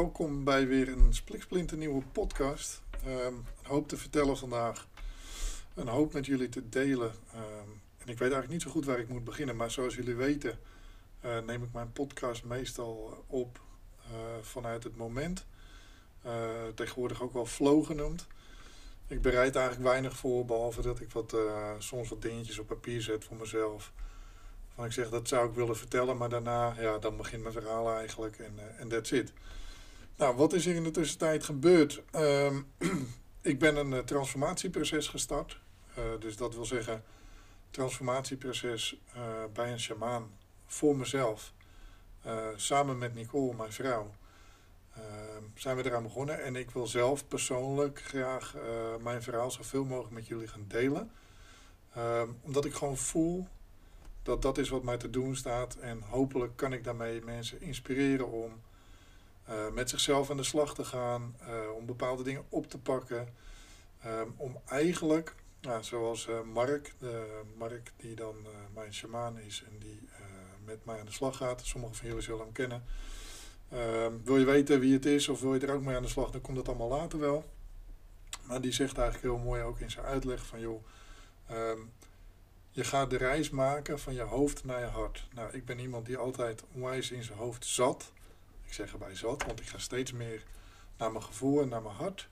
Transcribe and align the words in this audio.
Welkom 0.00 0.44
bij 0.44 0.66
weer 0.66 0.88
een 0.88 1.14
spliksplinter 1.14 1.76
nieuwe 1.76 2.02
podcast. 2.12 2.82
Ehm, 3.04 3.34
een 3.34 3.44
hoop 3.62 3.88
te 3.88 3.96
vertellen 3.96 4.36
vandaag. 4.36 4.88
Een 5.74 5.88
hoop 5.88 6.12
met 6.12 6.26
jullie 6.26 6.48
te 6.48 6.68
delen. 6.68 7.12
Ehm, 7.32 7.68
en 7.98 8.08
ik 8.08 8.18
weet 8.18 8.20
eigenlijk 8.20 8.48
niet 8.48 8.62
zo 8.62 8.70
goed 8.70 8.84
waar 8.84 8.98
ik 8.98 9.08
moet 9.08 9.24
beginnen. 9.24 9.56
Maar 9.56 9.70
zoals 9.70 9.94
jullie 9.94 10.14
weten 10.14 10.58
eh, 11.20 11.38
neem 11.38 11.62
ik 11.62 11.72
mijn 11.72 11.92
podcast 11.92 12.44
meestal 12.44 13.24
op 13.26 13.60
eh, 14.02 14.10
vanuit 14.42 14.84
het 14.84 14.96
moment. 14.96 15.46
Uh, 16.26 16.32
tegenwoordig 16.74 17.22
ook 17.22 17.32
wel 17.32 17.46
flow 17.46 17.86
genoemd. 17.86 18.26
Ik 19.06 19.22
bereid 19.22 19.56
eigenlijk 19.56 19.88
weinig 19.88 20.16
voor, 20.16 20.44
behalve 20.44 20.82
dat 20.82 21.00
ik 21.00 21.10
wat, 21.10 21.36
soms 21.78 22.08
wat 22.08 22.22
dingetjes 22.22 22.58
op 22.58 22.66
papier 22.66 23.02
zet 23.02 23.24
voor 23.24 23.36
mezelf 23.36 23.92
van 24.74 24.84
ik 24.84 24.92
zeg 24.92 25.08
dat 25.08 25.28
zou 25.28 25.48
ik 25.48 25.54
willen 25.54 25.76
vertellen, 25.76 26.16
maar 26.16 26.28
daarna, 26.28 26.74
ja, 26.78 26.98
dan 26.98 27.16
begint 27.16 27.42
mijn 27.42 27.54
verhaal 27.54 27.94
eigenlijk 27.96 28.38
en 28.38 28.58
uh, 28.80 28.86
that's 28.86 29.10
it. 29.10 29.32
Nou, 30.20 30.36
wat 30.36 30.52
is 30.52 30.66
er 30.66 30.74
in 30.74 30.82
de 30.82 30.90
tussentijd 30.90 31.44
gebeurd? 31.44 32.02
Um, 32.14 32.66
ik 33.52 33.58
ben 33.58 33.76
een 33.76 33.92
uh, 33.92 33.98
transformatieproces 33.98 35.08
gestart. 35.08 35.60
Uh, 35.98 36.04
dus 36.18 36.36
dat 36.36 36.54
wil 36.54 36.64
zeggen, 36.64 37.04
transformatieproces 37.70 39.00
bij 39.52 39.72
een 39.72 39.80
shamaan 39.80 40.30
voor 40.66 40.96
mezelf. 40.96 41.52
samen 42.56 42.98
met 42.98 43.14
Nicole, 43.14 43.54
mijn 43.54 43.72
vrouw, 43.72 44.14
ehm, 44.94 45.42
zijn 45.54 45.76
we 45.76 45.84
eraan 45.84 46.02
begonnen. 46.02 46.42
En 46.42 46.56
ik 46.56 46.70
wil 46.70 46.86
zelf 46.86 47.28
persoonlijk 47.28 48.02
graag 48.02 48.54
mijn 49.00 49.22
verhaal 49.22 49.50
zoveel 49.50 49.84
mogelijk 49.84 50.14
met 50.14 50.26
jullie 50.26 50.48
gaan 50.48 50.64
delen. 50.68 51.10
Um, 51.96 52.38
omdat 52.40 52.64
ik 52.64 52.74
gewoon 52.74 52.96
voel 52.96 53.46
dat 54.22 54.42
dat 54.42 54.58
is 54.58 54.68
wat 54.68 54.82
mij 54.82 54.96
te 54.96 55.10
doen 55.10 55.36
staat. 55.36 55.74
En 55.74 56.00
hopelijk 56.00 56.56
kan 56.56 56.72
ik 56.72 56.84
daarmee 56.84 57.22
mensen 57.22 57.60
inspireren 57.60 58.30
om 58.30 58.60
met 59.72 59.90
zichzelf 59.90 60.30
aan 60.30 60.36
de 60.36 60.42
slag 60.42 60.74
te 60.74 60.84
gaan, 60.84 61.36
uh, 61.42 61.76
om 61.76 61.86
bepaalde 61.86 62.22
dingen 62.22 62.44
op 62.48 62.70
te 62.70 62.78
pakken. 62.78 63.28
Um, 64.06 64.34
om 64.36 64.60
eigenlijk, 64.66 65.34
nou, 65.60 65.82
zoals 65.82 66.26
uh, 66.26 66.40
Mark, 66.40 66.94
Mark 67.56 67.92
die 67.96 68.14
dan 68.14 68.34
mijn 68.74 68.94
shamaan 68.94 69.38
is 69.38 69.64
en 69.70 69.78
die 69.78 70.08
met 70.64 70.84
mij 70.84 70.98
aan 70.98 71.06
de 71.06 71.12
slag 71.12 71.36
gaat. 71.36 71.66
Sommigen 71.66 71.96
van 71.96 72.08
jullie 72.08 72.22
zullen 72.22 72.40
hem 72.40 72.52
kennen. 72.52 72.84
Ehm, 73.70 74.12
wil 74.24 74.38
je 74.38 74.44
weten 74.44 74.80
wie 74.80 74.92
het 74.92 75.06
is 75.06 75.28
of 75.28 75.40
wil 75.40 75.54
je 75.54 75.60
er 75.60 75.74
ook 75.74 75.82
mee 75.82 75.96
aan 75.96 76.02
de 76.02 76.08
slag, 76.08 76.30
dan 76.30 76.40
komt 76.40 76.56
dat 76.56 76.68
allemaal 76.68 76.88
later 76.88 77.18
wel. 77.18 77.44
Maar 78.44 78.60
die 78.60 78.72
zegt 78.72 78.98
eigenlijk 78.98 79.34
heel 79.34 79.44
mooi 79.44 79.62
ook 79.62 79.78
in 79.78 79.90
zijn 79.90 80.06
uitleg 80.06 80.46
van 80.46 80.60
joh, 80.60 80.84
um, 81.50 81.92
je 82.70 82.84
gaat 82.84 83.10
de 83.10 83.16
reis 83.16 83.50
maken 83.50 83.98
van 83.98 84.14
je 84.14 84.22
hoofd 84.22 84.64
naar 84.64 84.80
je 84.80 84.86
hart. 84.86 85.28
Nou, 85.34 85.52
ik 85.52 85.64
ben 85.64 85.78
iemand 85.78 86.06
die 86.06 86.16
altijd 86.16 86.64
onwijs 86.74 87.10
in 87.10 87.22
zijn 87.22 87.38
hoofd 87.38 87.66
zat. 87.66 88.12
Ik 88.70 88.76
zeg 88.76 88.92
erbij 88.92 89.14
zat, 89.14 89.44
want 89.44 89.60
ik 89.60 89.66
ga 89.66 89.78
steeds 89.78 90.12
meer 90.12 90.42
naar 90.96 91.12
mijn 91.12 91.24
gevoel 91.24 91.60
en 91.62 91.68
naar 91.68 91.82
mijn 91.82 91.94
hart. 91.94 92.28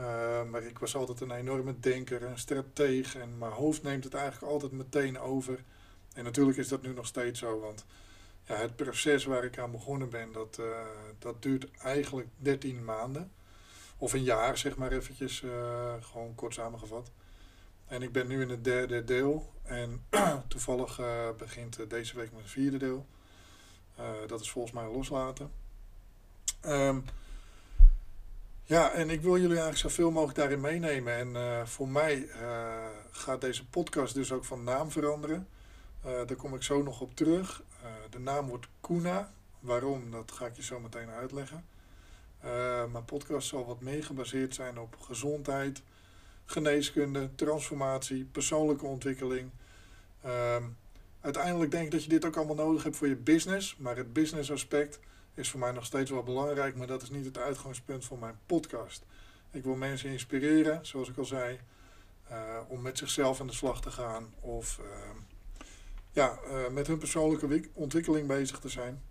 Uh, 0.00 0.42
maar 0.44 0.62
ik 0.62 0.78
was 0.78 0.96
altijd 0.96 1.20
een 1.20 1.30
enorme 1.30 1.80
denker, 1.80 2.22
een 2.22 2.38
strateeg. 2.38 3.16
En 3.16 3.38
mijn 3.38 3.52
hoofd 3.52 3.82
neemt 3.82 4.04
het 4.04 4.14
eigenlijk 4.14 4.52
altijd 4.52 4.72
meteen 4.72 5.18
over. 5.18 5.64
En 6.14 6.24
natuurlijk 6.24 6.58
is 6.58 6.68
dat 6.68 6.82
nu 6.82 6.92
nog 6.92 7.06
steeds 7.06 7.38
zo, 7.38 7.60
want 7.60 7.84
ja, 8.44 8.56
het 8.56 8.76
proces 8.76 9.24
waar 9.24 9.44
ik 9.44 9.58
aan 9.58 9.70
begonnen 9.70 10.10
ben, 10.10 10.32
dat, 10.32 10.56
uh, 10.60 10.66
dat 11.18 11.42
duurt 11.42 11.70
eigenlijk 11.70 12.28
13 12.36 12.84
maanden. 12.84 13.32
Of 13.96 14.12
een 14.12 14.22
jaar, 14.22 14.58
zeg 14.58 14.76
maar 14.76 14.92
eventjes, 14.92 15.42
uh, 15.42 15.94
gewoon 16.00 16.34
kort 16.34 16.54
samengevat. 16.54 17.10
En 17.86 18.02
ik 18.02 18.12
ben 18.12 18.26
nu 18.26 18.40
in 18.40 18.50
het 18.50 18.64
derde 18.64 19.04
deel. 19.04 19.52
En 19.62 20.04
toevallig 20.48 21.00
begint 21.36 21.90
deze 21.90 22.16
week 22.16 22.30
het 22.36 22.50
vierde 22.50 22.78
deel. 22.78 23.06
Uh, 23.98 24.04
dat 24.26 24.40
is 24.40 24.50
volgens 24.50 24.74
mij 24.74 24.86
loslaten. 24.86 25.50
Um, 26.66 27.04
ja, 28.62 28.92
en 28.92 29.10
ik 29.10 29.20
wil 29.20 29.32
jullie 29.32 29.58
eigenlijk 29.58 29.78
zoveel 29.78 30.10
mogelijk 30.10 30.38
daarin 30.38 30.60
meenemen. 30.60 31.36
En 31.36 31.68
voor 31.68 31.88
mij 31.88 32.28
gaat 33.10 33.40
deze 33.40 33.66
podcast 33.66 34.14
dus 34.14 34.32
ook 34.32 34.44
van 34.44 34.64
naam 34.64 34.90
veranderen. 34.90 35.48
daar 36.02 36.36
kom 36.36 36.54
ik 36.54 36.62
zo 36.62 36.82
nog 36.82 37.00
op 37.00 37.16
terug. 37.16 37.62
de 38.10 38.18
naam 38.18 38.48
wordt 38.48 38.68
Kuna. 38.80 39.32
Waarom, 39.60 40.10
dat 40.10 40.32
ga 40.32 40.46
ik 40.46 40.56
je 40.56 40.62
zo 40.62 40.80
meteen 40.80 41.10
uitleggen. 41.10 41.64
mijn 42.92 43.04
podcast 43.04 43.48
zal 43.48 43.66
wat 43.66 43.80
meer 43.80 44.04
gebaseerd 44.04 44.54
zijn 44.54 44.78
op 44.78 44.96
gezondheid 45.00 45.82
geneeskunde, 46.50 47.34
transformatie, 47.34 48.24
persoonlijke 48.24 48.86
ontwikkeling. 48.86 49.50
Um, 50.26 50.76
uiteindelijk 51.20 51.70
denk 51.70 51.84
ik 51.84 51.90
dat 51.90 52.02
je 52.02 52.08
dit 52.08 52.24
ook 52.24 52.36
allemaal 52.36 52.54
nodig 52.54 52.82
hebt 52.82 52.96
voor 52.96 53.08
je 53.08 53.16
business. 53.16 53.76
Maar 53.76 53.96
het 53.96 54.12
business 54.12 54.50
aspect 54.50 54.98
is 55.34 55.50
voor 55.50 55.60
mij 55.60 55.72
nog 55.72 55.84
steeds 55.84 56.10
wel 56.10 56.22
belangrijk. 56.22 56.76
Maar 56.76 56.86
dat 56.86 57.02
is 57.02 57.10
niet 57.10 57.24
het 57.24 57.38
uitgangspunt 57.38 58.04
van 58.04 58.18
mijn 58.18 58.38
podcast. 58.46 59.04
Ik 59.50 59.64
wil 59.64 59.74
mensen 59.74 60.10
inspireren, 60.10 60.86
zoals 60.86 61.08
ik 61.08 61.16
al 61.16 61.24
zei, 61.24 61.60
uh, 62.30 62.36
om 62.68 62.82
met 62.82 62.98
zichzelf 62.98 63.40
aan 63.40 63.46
de 63.46 63.52
slag 63.52 63.80
te 63.80 63.90
gaan. 63.90 64.34
Of 64.40 64.78
uh, 64.80 64.86
ja, 66.12 66.38
uh, 66.50 66.68
met 66.68 66.86
hun 66.86 66.98
persoonlijke 66.98 67.68
ontwikkeling 67.72 68.26
bezig 68.26 68.58
te 68.58 68.68
zijn. 68.68 69.02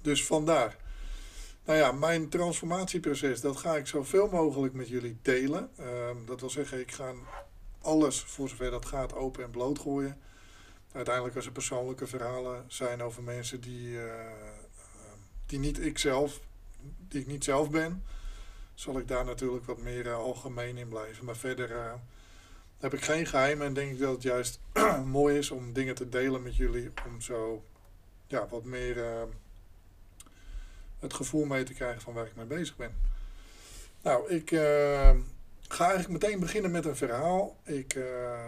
Dus 0.00 0.26
vandaar. 0.26 0.76
Nou 1.64 1.78
ja, 1.78 1.92
mijn 1.92 2.28
transformatieproces, 2.28 3.40
dat 3.40 3.56
ga 3.56 3.76
ik 3.76 3.86
zoveel 3.86 4.28
mogelijk 4.28 4.74
met 4.74 4.88
jullie 4.88 5.18
delen. 5.22 5.70
Um, 5.80 6.26
dat 6.26 6.40
wil 6.40 6.50
zeggen, 6.50 6.80
ik 6.80 6.92
ga 6.92 7.12
alles, 7.80 8.20
voor 8.20 8.48
zover 8.48 8.70
dat 8.70 8.86
gaat, 8.86 9.14
open 9.14 9.42
en 9.44 9.50
bloot 9.50 9.78
gooien. 9.78 10.20
Uiteindelijk 10.94 11.36
als 11.36 11.46
er 11.46 11.52
persoonlijke 11.52 12.06
verhalen 12.06 12.64
zijn 12.66 13.02
over 13.02 13.22
mensen 13.22 13.60
die, 13.60 13.88
uh, 13.88 14.02
die 15.46 15.58
niet 15.58 15.80
ik 15.80 15.98
zelf, 15.98 16.40
die 17.08 17.20
ik 17.20 17.26
niet 17.26 17.44
zelf 17.44 17.70
ben, 17.70 18.04
zal 18.74 18.98
ik 18.98 19.08
daar 19.08 19.24
natuurlijk 19.24 19.64
wat 19.64 19.78
meer 19.78 20.06
uh, 20.06 20.14
algemeen 20.14 20.76
in 20.76 20.88
blijven. 20.88 21.24
Maar 21.24 21.36
verder 21.36 21.98
heb 22.78 22.94
ik 22.94 23.04
geen 23.04 23.26
geheimen 23.26 23.66
en 23.66 23.74
denk 23.74 23.92
ik 23.92 23.98
dat 23.98 24.12
het 24.12 24.22
juist 24.22 24.60
mooi 25.04 25.38
is 25.38 25.50
om 25.50 25.72
dingen 25.72 25.94
te 25.94 26.08
delen 26.08 26.42
met 26.42 26.56
jullie. 26.56 26.92
Om 27.06 27.20
zo 27.20 27.64
ja, 28.26 28.48
wat 28.48 28.64
meer 28.64 29.26
het 30.98 31.14
gevoel 31.14 31.44
mee 31.44 31.64
te 31.64 31.74
krijgen 31.74 32.02
van 32.02 32.14
waar 32.14 32.26
ik 32.26 32.36
mee 32.36 32.46
bezig 32.46 32.76
ben. 32.76 32.94
Nou, 34.02 34.30
ik 34.30 34.50
uh, 35.70 35.76
ga 35.76 35.88
eigenlijk 35.90 36.22
meteen 36.22 36.40
beginnen 36.40 36.70
met 36.70 36.84
een 36.84 36.96
verhaal. 36.96 37.56
Ik 37.62 37.94
uh, 37.94 38.04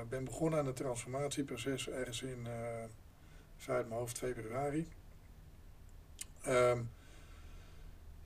ben 0.08 0.24
begonnen 0.24 0.58
aan 0.58 0.66
het 0.66 0.76
transformatieproces 0.76 1.88
ergens 1.88 2.22
in, 2.22 2.46
uh, 3.66 3.66
mijn 3.66 3.90
hoofd, 3.90 4.18
februari. 4.18 4.88
Um, 6.48 6.90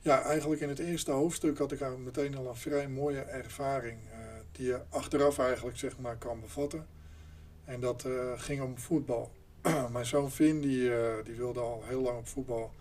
ja, 0.00 0.22
eigenlijk 0.22 0.60
in 0.60 0.68
het 0.68 0.78
eerste 0.78 1.10
hoofdstuk 1.10 1.58
had 1.58 1.72
ik 1.72 1.80
eigenlijk 1.80 2.16
meteen 2.16 2.36
al 2.36 2.48
een 2.48 2.56
vrij 2.56 2.88
mooie 2.88 3.20
ervaring. 3.20 3.98
die 4.52 4.66
je 4.66 4.80
achteraf 4.88 5.38
eigenlijk 5.38 5.78
zeg 5.78 5.98
maar 5.98 6.16
kan 6.16 6.40
bevatten. 6.40 6.86
En 7.64 7.80
dat 7.80 8.06
ging 8.36 8.62
om 8.62 8.78
voetbal. 8.78 9.32
mijn 9.92 10.06
zoon 10.06 10.30
Finn 10.30 10.60
die, 10.60 10.92
die 11.24 11.34
wilde 11.34 11.60
al 11.60 11.82
heel 11.86 12.00
lang 12.00 12.18
op 12.18 12.28
voetbal 12.28 12.72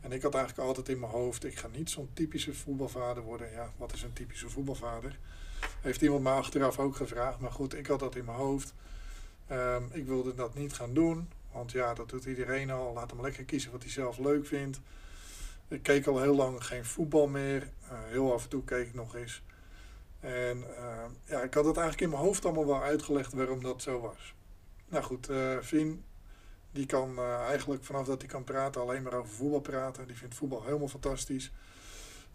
en 0.00 0.12
ik 0.12 0.22
had 0.22 0.34
eigenlijk 0.34 0.68
altijd 0.68 0.88
in 0.88 0.98
mijn 0.98 1.12
hoofd, 1.12 1.44
ik 1.44 1.58
ga 1.58 1.68
niet 1.68 1.90
zo'n 1.90 2.10
typische 2.12 2.54
voetbalvader 2.54 3.22
worden. 3.22 3.50
Ja, 3.50 3.72
wat 3.76 3.92
is 3.92 4.02
een 4.02 4.12
typische 4.12 4.48
voetbalvader? 4.48 5.18
Heeft 5.80 6.02
iemand 6.02 6.22
me 6.22 6.30
achteraf 6.30 6.78
ook 6.78 6.96
gevraagd. 6.96 7.38
Maar 7.38 7.52
goed, 7.52 7.74
ik 7.74 7.86
had 7.86 8.00
dat 8.00 8.16
in 8.16 8.24
mijn 8.24 8.36
hoofd. 8.36 8.74
Um, 9.50 9.88
ik 9.92 10.06
wilde 10.06 10.34
dat 10.34 10.54
niet 10.54 10.72
gaan 10.72 10.94
doen. 10.94 11.28
Want 11.52 11.72
ja, 11.72 11.94
dat 11.94 12.08
doet 12.08 12.24
iedereen 12.24 12.70
al. 12.70 12.92
Laat 12.92 13.10
hem 13.10 13.20
lekker 13.20 13.44
kiezen 13.44 13.72
wat 13.72 13.82
hij 13.82 13.90
zelf 13.90 14.18
leuk 14.18 14.46
vindt. 14.46 14.80
Ik 15.68 15.82
keek 15.82 16.06
al 16.06 16.20
heel 16.20 16.34
lang 16.34 16.64
geen 16.64 16.84
voetbal 16.84 17.26
meer. 17.26 17.62
Uh, 17.62 17.98
heel 18.08 18.32
af 18.32 18.42
en 18.42 18.48
toe 18.48 18.64
keek 18.64 18.86
ik 18.86 18.94
nog 18.94 19.14
eens. 19.16 19.42
En 20.20 20.58
uh, 20.58 21.04
ja, 21.24 21.42
ik 21.42 21.54
had 21.54 21.64
het 21.64 21.76
eigenlijk 21.76 22.00
in 22.00 22.10
mijn 22.10 22.22
hoofd 22.22 22.44
allemaal 22.44 22.66
wel 22.66 22.82
uitgelegd 22.82 23.32
waarom 23.32 23.62
dat 23.62 23.82
zo 23.82 24.00
was. 24.00 24.34
Nou 24.88 25.04
goed, 25.04 25.30
uh, 25.30 25.58
die 26.70 26.86
kan 26.86 27.10
uh, 27.18 27.40
eigenlijk 27.40 27.84
vanaf 27.84 28.06
dat 28.06 28.20
hij 28.20 28.30
kan 28.30 28.44
praten 28.44 28.80
alleen 28.80 29.02
maar 29.02 29.14
over 29.14 29.34
voetbal 29.34 29.60
praten. 29.60 30.06
Die 30.06 30.16
vindt 30.16 30.34
voetbal 30.34 30.64
helemaal 30.64 30.88
fantastisch. 30.88 31.52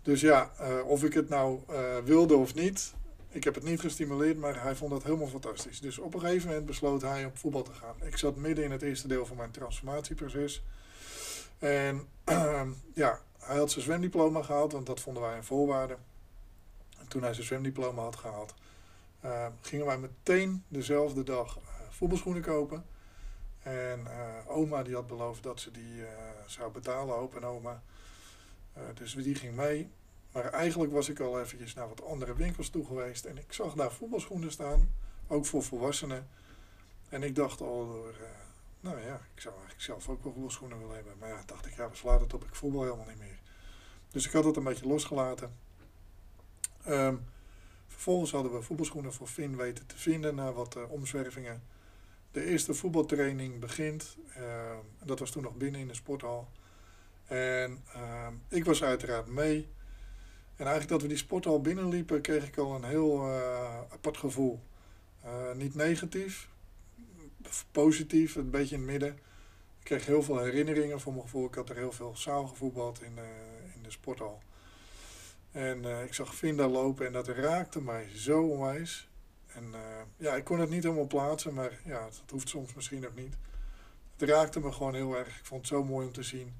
Dus 0.01 0.21
ja, 0.21 0.51
uh, 0.61 0.87
of 0.87 1.03
ik 1.03 1.13
het 1.13 1.29
nou 1.29 1.59
uh, 1.69 1.97
wilde 1.97 2.35
of 2.35 2.53
niet, 2.53 2.93
ik 3.29 3.43
heb 3.43 3.55
het 3.55 3.63
niet 3.63 3.79
gestimuleerd, 3.79 4.37
maar 4.37 4.63
hij 4.63 4.75
vond 4.75 4.91
dat 4.91 5.03
helemaal 5.03 5.27
fantastisch. 5.27 5.79
Dus 5.79 5.97
op 5.97 6.13
een 6.13 6.19
gegeven 6.19 6.47
moment 6.47 6.65
besloot 6.65 7.01
hij 7.01 7.25
op 7.25 7.37
voetbal 7.37 7.63
te 7.63 7.73
gaan. 7.73 7.95
Ik 8.01 8.17
zat 8.17 8.35
midden 8.35 8.63
in 8.65 8.71
het 8.71 8.81
eerste 8.81 9.07
deel 9.07 9.25
van 9.25 9.37
mijn 9.37 9.51
transformatieproces. 9.51 10.63
En 11.59 12.07
ja, 12.93 13.19
hij 13.39 13.57
had 13.57 13.71
zijn 13.71 13.83
zwemdiploma 13.85 14.41
gehaald, 14.41 14.71
want 14.71 14.85
dat 14.85 14.99
vonden 14.99 15.23
wij 15.23 15.37
een 15.37 15.43
voorwaarde. 15.43 15.97
En 16.99 17.07
toen 17.07 17.21
hij 17.21 17.33
zijn 17.33 17.45
zwemdiploma 17.45 18.01
had 18.01 18.15
gehaald, 18.15 18.53
gingen 19.61 19.85
wij 19.85 19.97
meteen 19.97 20.63
dezelfde 20.67 21.23
dag 21.23 21.59
voetbalschoenen 21.89 22.41
kopen. 22.41 22.85
En 23.63 23.99
uh, 23.99 24.57
oma 24.57 24.83
die 24.83 24.93
had 24.93 25.07
beloofd 25.07 25.43
dat 25.43 25.59
ze 25.59 25.71
die 25.71 25.95
uh, 25.95 26.07
zou 26.47 26.71
betalen, 26.71 27.15
opa 27.15 27.37
en 27.37 27.45
oma. 27.45 27.83
Uh, 28.77 28.83
dus 28.93 29.13
die 29.13 29.35
ging 29.35 29.55
mee. 29.55 29.89
Maar 30.31 30.45
eigenlijk 30.45 30.91
was 30.91 31.09
ik 31.09 31.19
al 31.19 31.41
eventjes 31.41 31.73
naar 31.73 31.87
wat 31.87 32.05
andere 32.05 32.35
winkels 32.35 32.69
toe 32.69 32.85
geweest. 32.85 33.25
En 33.25 33.37
ik 33.37 33.53
zag 33.53 33.73
daar 33.73 33.91
voetbalschoenen 33.91 34.51
staan, 34.51 34.93
ook 35.27 35.45
voor 35.45 35.63
volwassenen. 35.63 36.27
En 37.09 37.23
ik 37.23 37.35
dacht 37.35 37.61
al 37.61 37.87
door, 37.87 38.15
nou 38.79 38.99
ja, 38.99 39.15
ik 39.35 39.41
zou 39.41 39.53
eigenlijk 39.53 39.83
zelf 39.83 40.09
ook 40.09 40.23
wel 40.23 40.33
voetbalschoenen 40.33 40.79
willen 40.79 40.95
hebben. 40.95 41.13
Maar 41.19 41.29
ja, 41.29 41.43
dacht 41.45 41.65
ik, 41.65 41.75
ja, 41.75 41.89
we 41.89 41.95
slaan 41.95 42.21
het 42.21 42.33
op, 42.33 42.43
ik 42.43 42.55
voetbal 42.55 42.83
helemaal 42.83 43.07
niet 43.07 43.19
meer. 43.19 43.39
Dus 44.11 44.25
ik 44.25 44.31
had 44.31 44.45
het 44.45 44.55
een 44.55 44.63
beetje 44.63 44.87
losgelaten. 44.87 45.57
Ehm, 46.83 47.15
vervolgens 47.87 48.31
hadden 48.31 48.53
we 48.53 48.61
voetbalschoenen 48.61 49.13
voor 49.13 49.27
Finn 49.27 49.55
weten 49.55 49.85
te 49.85 49.97
vinden 49.97 50.35
na 50.35 50.51
wat 50.51 50.75
uh, 50.75 50.91
omzwervingen. 50.91 51.63
De 52.33 52.45
eerste 52.45 52.73
voetbaltraining 52.73 53.59
begint. 53.59 54.17
Ehm, 54.35 54.77
dat 55.03 55.19
was 55.19 55.31
toen 55.31 55.43
nog 55.43 55.55
binnen 55.55 55.81
in 55.81 55.87
de 55.87 55.93
sporthal. 55.93 56.49
En 57.25 57.83
ehm, 57.93 58.33
ik 58.47 58.65
was 58.65 58.83
uiteraard 58.83 59.27
mee. 59.27 59.67
En 60.55 60.65
eigenlijk 60.65 60.89
dat 60.89 61.01
we 61.01 61.07
die 61.07 61.17
sporthal 61.17 61.61
binnenliepen, 61.61 62.21
kreeg 62.21 62.47
ik 62.47 62.57
al 62.57 62.75
een 62.75 62.83
heel 62.83 63.27
uh, 63.27 63.77
apart 63.77 64.17
gevoel. 64.17 64.59
Uh, 65.25 65.51
niet 65.55 65.75
negatief, 65.75 66.49
positief, 67.71 68.35
een 68.35 68.49
beetje 68.49 68.75
in 68.75 68.81
het 68.81 68.91
midden. 68.91 69.09
Ik 69.79 69.83
kreeg 69.83 70.05
heel 70.05 70.23
veel 70.23 70.39
herinneringen 70.39 70.99
voor 70.99 71.11
mijn 71.13 71.25
gevoel. 71.25 71.47
Ik 71.47 71.55
had 71.55 71.69
er 71.69 71.75
heel 71.75 71.91
veel 71.91 72.17
zaal 72.17 72.47
gevoetbald 72.47 73.01
in, 73.01 73.13
uh, 73.17 73.23
in 73.75 73.83
de 73.83 73.91
sporthal. 73.91 74.41
En 75.51 75.85
ik 76.03 76.13
zag 76.13 76.35
Vinda 76.35 76.67
lopen 76.67 77.05
en 77.05 77.13
dat 77.13 77.27
raakte 77.27 77.81
mij 77.81 78.07
zo 78.15 78.41
onwijs. 78.41 79.07
En 79.53 79.63
uh, 79.63 79.79
ja, 80.17 80.35
ik 80.35 80.43
kon 80.43 80.59
het 80.59 80.69
niet 80.69 80.83
helemaal 80.83 81.07
plaatsen, 81.07 81.53
maar 81.53 81.79
ja, 81.85 82.03
dat 82.03 82.29
hoeft 82.29 82.49
soms 82.49 82.73
misschien 82.73 83.07
ook 83.07 83.15
niet. 83.15 83.35
Het 84.17 84.29
raakte 84.29 84.59
me 84.59 84.71
gewoon 84.71 84.95
heel 84.95 85.17
erg. 85.17 85.39
Ik 85.39 85.45
vond 85.45 85.61
het 85.61 85.69
zo 85.69 85.83
mooi 85.83 86.07
om 86.07 86.13
te 86.13 86.23
zien. 86.23 86.53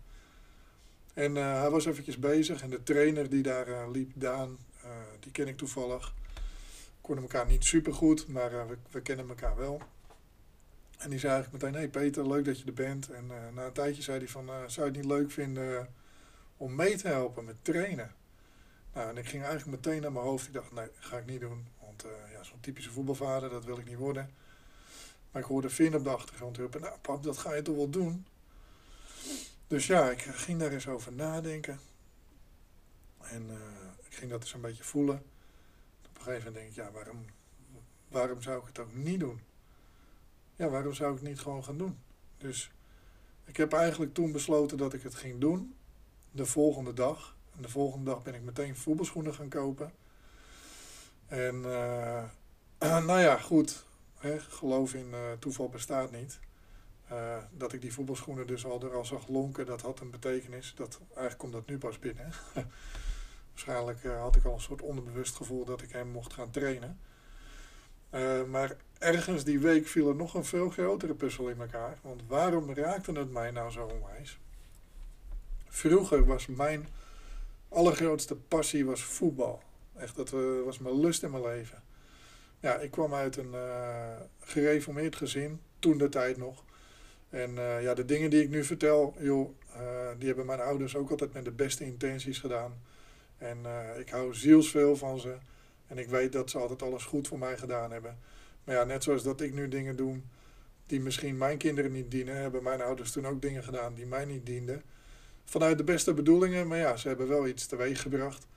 En 1.13 1.36
uh, 1.36 1.60
hij 1.60 1.69
was 1.69 1.86
eventjes 1.86 2.19
bezig 2.19 2.62
en 2.62 2.69
de 2.69 2.84
trainer 2.84 3.30
die 3.30 3.44
daar 3.44 3.90
liep, 3.90 4.12
Daan, 4.16 4.57
die 5.19 5.31
ken 5.31 5.48
ik 5.48 5.57
toevallig. 5.57 6.13
We 6.34 7.01
konden 7.01 7.24
elkaar 7.24 7.45
niet 7.45 7.66
super 7.66 7.94
goed, 7.94 8.28
maar 8.28 8.68
we, 8.68 8.78
we 8.92 9.01
kennen 9.01 9.30
elkaar 9.30 9.56
wel. 9.56 9.81
En 10.98 11.10
die 11.10 11.19
zei 11.19 11.34
eigenlijk 11.34 11.63
meteen, 11.63 11.80
hey 11.80 11.89
Peter, 11.89 12.28
leuk 12.28 12.46
dat 12.46 12.60
je 12.60 12.66
er 12.66 12.74
bent. 12.74 13.10
En 13.10 13.31
na 13.54 13.66
een 13.66 13.74
tijdje 13.74 14.01
zei 14.01 14.18
hij 14.18 14.28
van, 14.28 14.46
zou 14.46 14.72
je 14.75 14.81
het 14.81 14.96
niet 14.96 15.12
leuk 15.12 15.31
vinden 15.31 15.94
om 16.57 16.75
mee 16.75 16.96
te 16.98 17.07
helpen 17.07 17.46
met 17.46 17.56
trainen? 17.62 18.12
Nou, 18.94 19.10
en 19.10 19.18
ik 19.18 19.25
ging 19.25 19.44
eigenlijk 19.44 19.86
meteen 19.86 20.01
naar 20.01 20.12
mijn 20.12 20.25
hoofd. 20.25 20.48
Ik 20.48 20.54
dacht, 20.54 20.72
nee, 20.72 20.88
ga 21.00 21.18
ik 21.18 21.25
niet 21.25 21.39
doen. 21.39 21.68
Uh, 22.06 22.31
ja, 22.31 22.44
zo'n 22.44 22.60
typische 22.60 22.92
voetbalvader, 22.92 23.50
dat 23.50 23.66
wil 23.66 23.78
ik 23.78 23.86
niet 23.86 23.98
worden. 23.98 24.34
Maar 25.31 25.42
ik 25.42 25.48
hoorde 25.48 25.69
Finn 25.69 25.95
op 25.95 26.04
de 26.04 26.10
achtergrond 26.10 26.57
roepen, 26.57 26.81
nou 26.81 26.98
pap, 27.01 27.24
dat 27.24 27.38
ga 27.38 27.54
je 27.54 27.62
toch 27.62 27.75
wel 27.75 27.90
doen? 27.90 28.25
Dus 29.68 29.88
ja, 29.88 30.10
ik 30.10 30.22
ging 30.22 30.60
daar 30.60 30.72
eens 30.72 30.88
over 30.88 31.13
nadenken. 31.13 31.80
En 33.22 33.50
ik 34.04 34.13
ging 34.16 34.31
dat 34.31 34.42
eens 34.42 34.54
een 34.54 34.62
beetje 34.62 34.84
voelen. 34.84 35.16
Op 35.16 36.18
een 36.18 36.22
gegeven 36.22 36.45
moment 36.45 36.56
denk 36.56 36.69
ik, 36.69 36.75
ja, 36.75 36.92
waarom, 36.92 37.25
waarom 38.07 38.42
zou 38.42 38.60
ik 38.60 38.68
het 38.68 38.80
ook 38.80 38.94
niet 38.94 39.19
doen? 39.19 39.42
ja, 40.56 40.69
waarom 40.69 40.94
zou 40.94 41.13
ik 41.13 41.19
het 41.19 41.28
niet 41.28 41.39
gewoon 41.39 41.63
gaan 41.63 41.78
doen? 41.78 41.98
Dus 42.38 42.72
ik 43.46 43.57
heb 43.57 43.74
eigenlijk 43.74 44.13
toen 44.13 44.31
besloten 44.31 44.78
dat 44.78 44.94
ik 44.94 45.04
het 45.04 45.16
ging 45.16 45.39
doen. 45.39 45.75
De 46.31 46.46
volgende 46.46 46.94
dag. 46.94 47.36
En 47.56 47.62
de 47.62 47.69
volgende 47.69 48.06
dag 48.06 48.24
ben 48.24 48.34
ik 48.34 48.42
meteen 48.42 48.75
voetbalschoenen 48.75 49.34
gaan 49.34 49.50
kopen. 49.50 49.92
En 51.33 51.56
uh, 51.65 52.24
nou 53.07 53.19
ja, 53.19 53.38
goed. 53.38 53.85
Hè, 54.18 54.39
geloof 54.39 54.94
in 54.94 55.07
uh, 55.12 55.19
toeval 55.39 55.69
bestaat 55.69 56.12
niet. 56.12 56.39
Uh, 57.12 57.38
dat 57.51 57.74
ik 57.74 57.81
die 57.81 57.94
voetbalschoenen 57.94 58.47
dus 58.47 58.65
al 58.65 58.81
er 58.81 58.95
al 58.95 59.06
zag 59.06 59.27
lonken, 59.27 59.65
dat 59.65 59.81
had 59.81 60.00
een 60.00 60.09
betekenis. 60.09 60.74
Dat, 60.75 61.00
eigenlijk 61.07 61.38
komt 61.38 61.53
dat 61.53 61.68
nu 61.68 61.77
pas 61.77 62.00
binnen. 62.00 62.33
Waarschijnlijk 63.51 64.03
had 64.03 64.35
ik 64.35 64.45
al 64.45 64.53
een 64.53 64.62
soort 64.62 64.81
onderbewust 64.81 65.35
gevoel 65.35 65.65
dat 65.65 65.81
ik 65.81 65.91
hem 65.91 66.07
mocht 66.07 66.33
gaan 66.33 66.51
trainen. 66.51 67.00
Maar 68.50 68.75
ergens 69.00 69.44
die 69.44 69.59
week 69.59 69.88
viel 69.88 70.09
er 70.09 70.15
nog 70.15 70.33
een 70.33 70.45
veel 70.45 70.69
grotere 70.69 71.13
puzzel 71.13 71.50
in 71.50 71.62
elkaar. 71.62 71.97
Want 72.01 72.21
waarom 72.27 72.74
raakte 72.74 73.12
het 73.12 73.31
mij 73.31 73.51
nou 73.51 73.71
zo 73.71 73.86
onwijs? 73.86 74.39
Vroeger 75.68 76.25
was 76.25 76.45
mijn 76.45 76.88
allergrootste 77.69 78.36
passie 78.36 78.86
was 78.86 79.03
voetbal. 79.03 79.63
Echt, 79.95 80.16
dat 80.16 80.34
uh, 80.34 80.63
was 80.63 80.80
mijn 80.80 81.00
lust 81.00 81.24
in 81.24 81.31
mijn 81.31 81.44
leven. 81.44 81.84
Ja, 82.60 82.78
ik 82.78 82.92
kwam 82.92 83.13
uit 83.13 83.38
een 83.38 83.54
uh, 83.54 84.16
gereformeerd 84.40 85.16
gezin, 85.16 85.62
toen 85.80 85.98
de 85.98 86.10
tijd 86.10 86.38
nog. 86.38 86.63
En 87.30 87.54
ja, 87.81 87.94
de 87.94 88.06
dingen 88.06 88.30
die 88.30 88.44
ik 88.44 88.50
nu 88.50 88.63
vertel, 88.63 89.16
joh, 89.19 89.50
die 90.18 90.28
hebben 90.28 90.45
mijn 90.45 90.60
ouders 90.60 90.95
ook 90.95 91.10
altijd 91.10 91.34
met 91.34 91.45
de 91.45 91.51
beste 91.51 91.86
intenties 91.86 92.40
gedaan. 92.40 92.81
En 93.38 93.57
ik 94.00 94.10
hou 94.10 94.34
zielsveel 94.34 94.95
van 94.95 95.19
ze. 95.19 95.36
En 95.88 95.98
ik 95.98 96.07
weet 96.07 96.31
dat 96.31 96.50
ze 96.50 96.57
altijd 96.57 96.81
alles 96.81 97.06
goed 97.06 97.28
voor 97.28 97.39
mij 97.39 97.57
gedaan 97.57 97.92
hebben. 97.92 98.18
Maar 98.63 98.75
ja, 98.75 98.84
net 98.84 99.04
zoals 99.04 99.24
dat 99.24 99.42
ik 99.42 99.54
nu 99.54 99.68
dingen 99.68 99.96
doe 99.96 100.22
die 100.86 101.01
misschien 101.01 101.38
mijn 101.38 101.57
kinderen 101.57 101.92
niet 101.92 102.12
dienen, 102.12 102.36
hebben 102.36 102.63
mijn 102.63 102.81
ouders 102.81 103.12
toen 103.12 103.28
ook 103.28 103.42
dingen 103.42 103.63
gedaan 103.63 103.94
die 103.94 104.06
mij 104.06 104.25
niet 104.25 104.46
dienden. 104.46 104.84
Vanuit 105.46 105.78
de 105.78 105.84
beste 105.84 106.13
bedoelingen, 106.13 106.68
maar 106.68 106.78
ja, 106.78 106.96
ze 106.96 107.07
hebben 107.07 107.28
wel 107.28 107.48
iets 107.48 107.66
teweeg 107.66 108.01
gebracht. 108.01 108.48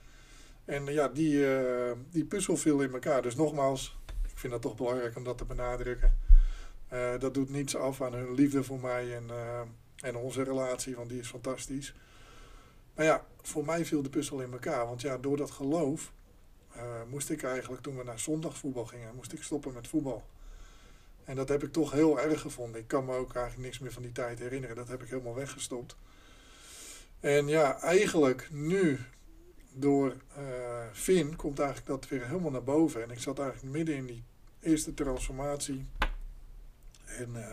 En 0.67 0.85
ja, 0.85 1.07
die, 1.07 1.33
uh, 1.33 1.91
die 2.09 2.25
puzzel 2.25 2.57
viel 2.57 2.81
in 2.81 2.93
elkaar. 2.93 3.21
Dus 3.21 3.35
nogmaals, 3.35 3.97
ik 4.27 4.37
vind 4.37 4.53
dat 4.53 4.61
toch 4.61 4.75
belangrijk 4.75 5.15
om 5.15 5.23
dat 5.23 5.37
te 5.37 5.45
benadrukken. 5.45 6.17
Uh, 6.93 7.19
dat 7.19 7.33
doet 7.33 7.49
niets 7.49 7.75
af 7.75 8.01
aan 8.01 8.13
hun 8.13 8.33
liefde 8.33 8.63
voor 8.63 8.79
mij 8.79 9.15
en, 9.15 9.29
en 9.95 10.15
onze 10.15 10.43
relatie, 10.43 10.95
want 10.95 11.09
die 11.09 11.19
is 11.19 11.27
fantastisch. 11.27 11.95
Maar 12.95 13.05
ja, 13.05 13.25
voor 13.41 13.65
mij 13.65 13.85
viel 13.85 14.01
de 14.01 14.09
puzzel 14.09 14.41
in 14.41 14.51
elkaar. 14.51 14.85
Want 14.85 15.01
ja, 15.01 15.17
door 15.17 15.37
dat 15.37 15.51
geloof 15.51 16.11
moest 17.09 17.29
ik 17.29 17.43
eigenlijk, 17.43 17.81
toen 17.81 17.97
we 17.97 18.03
naar 18.03 18.19
zondagvoetbal 18.19 18.85
gingen, 18.85 19.15
moest 19.15 19.33
ik 19.33 19.43
stoppen 19.43 19.73
met 19.73 19.87
voetbal. 19.87 20.23
En 21.23 21.35
dat 21.35 21.49
heb 21.49 21.63
ik 21.63 21.71
toch 21.71 21.91
heel 21.91 22.19
erg 22.19 22.41
gevonden. 22.41 22.81
Ik 22.81 22.87
kan 22.87 23.05
me 23.05 23.15
ook 23.15 23.35
eigenlijk 23.35 23.65
niks 23.65 23.79
meer 23.79 23.91
van 23.91 24.01
die 24.01 24.11
tijd 24.11 24.39
herinneren. 24.39 24.75
Dat 24.75 24.87
heb 24.87 25.03
ik 25.03 25.09
helemaal 25.09 25.35
weggestopt. 25.35 25.95
En 27.19 27.47
ja, 27.47 27.81
eigenlijk 27.81 28.47
nu, 28.51 28.99
door 29.79 30.15
uh, 30.37 30.45
Finn, 30.93 31.35
komt 31.35 31.59
eigenlijk 31.59 31.87
dat 31.87 32.07
weer 32.07 32.27
helemaal 32.27 32.51
naar 32.51 32.63
boven. 32.63 33.03
En 33.03 33.11
ik 33.11 33.19
zat 33.19 33.39
eigenlijk 33.39 33.73
midden 33.73 33.95
in 33.95 34.05
die 34.05 34.23
eerste 34.59 34.93
transformatie. 34.93 35.85
En 37.05 37.29
uh, 37.35 37.47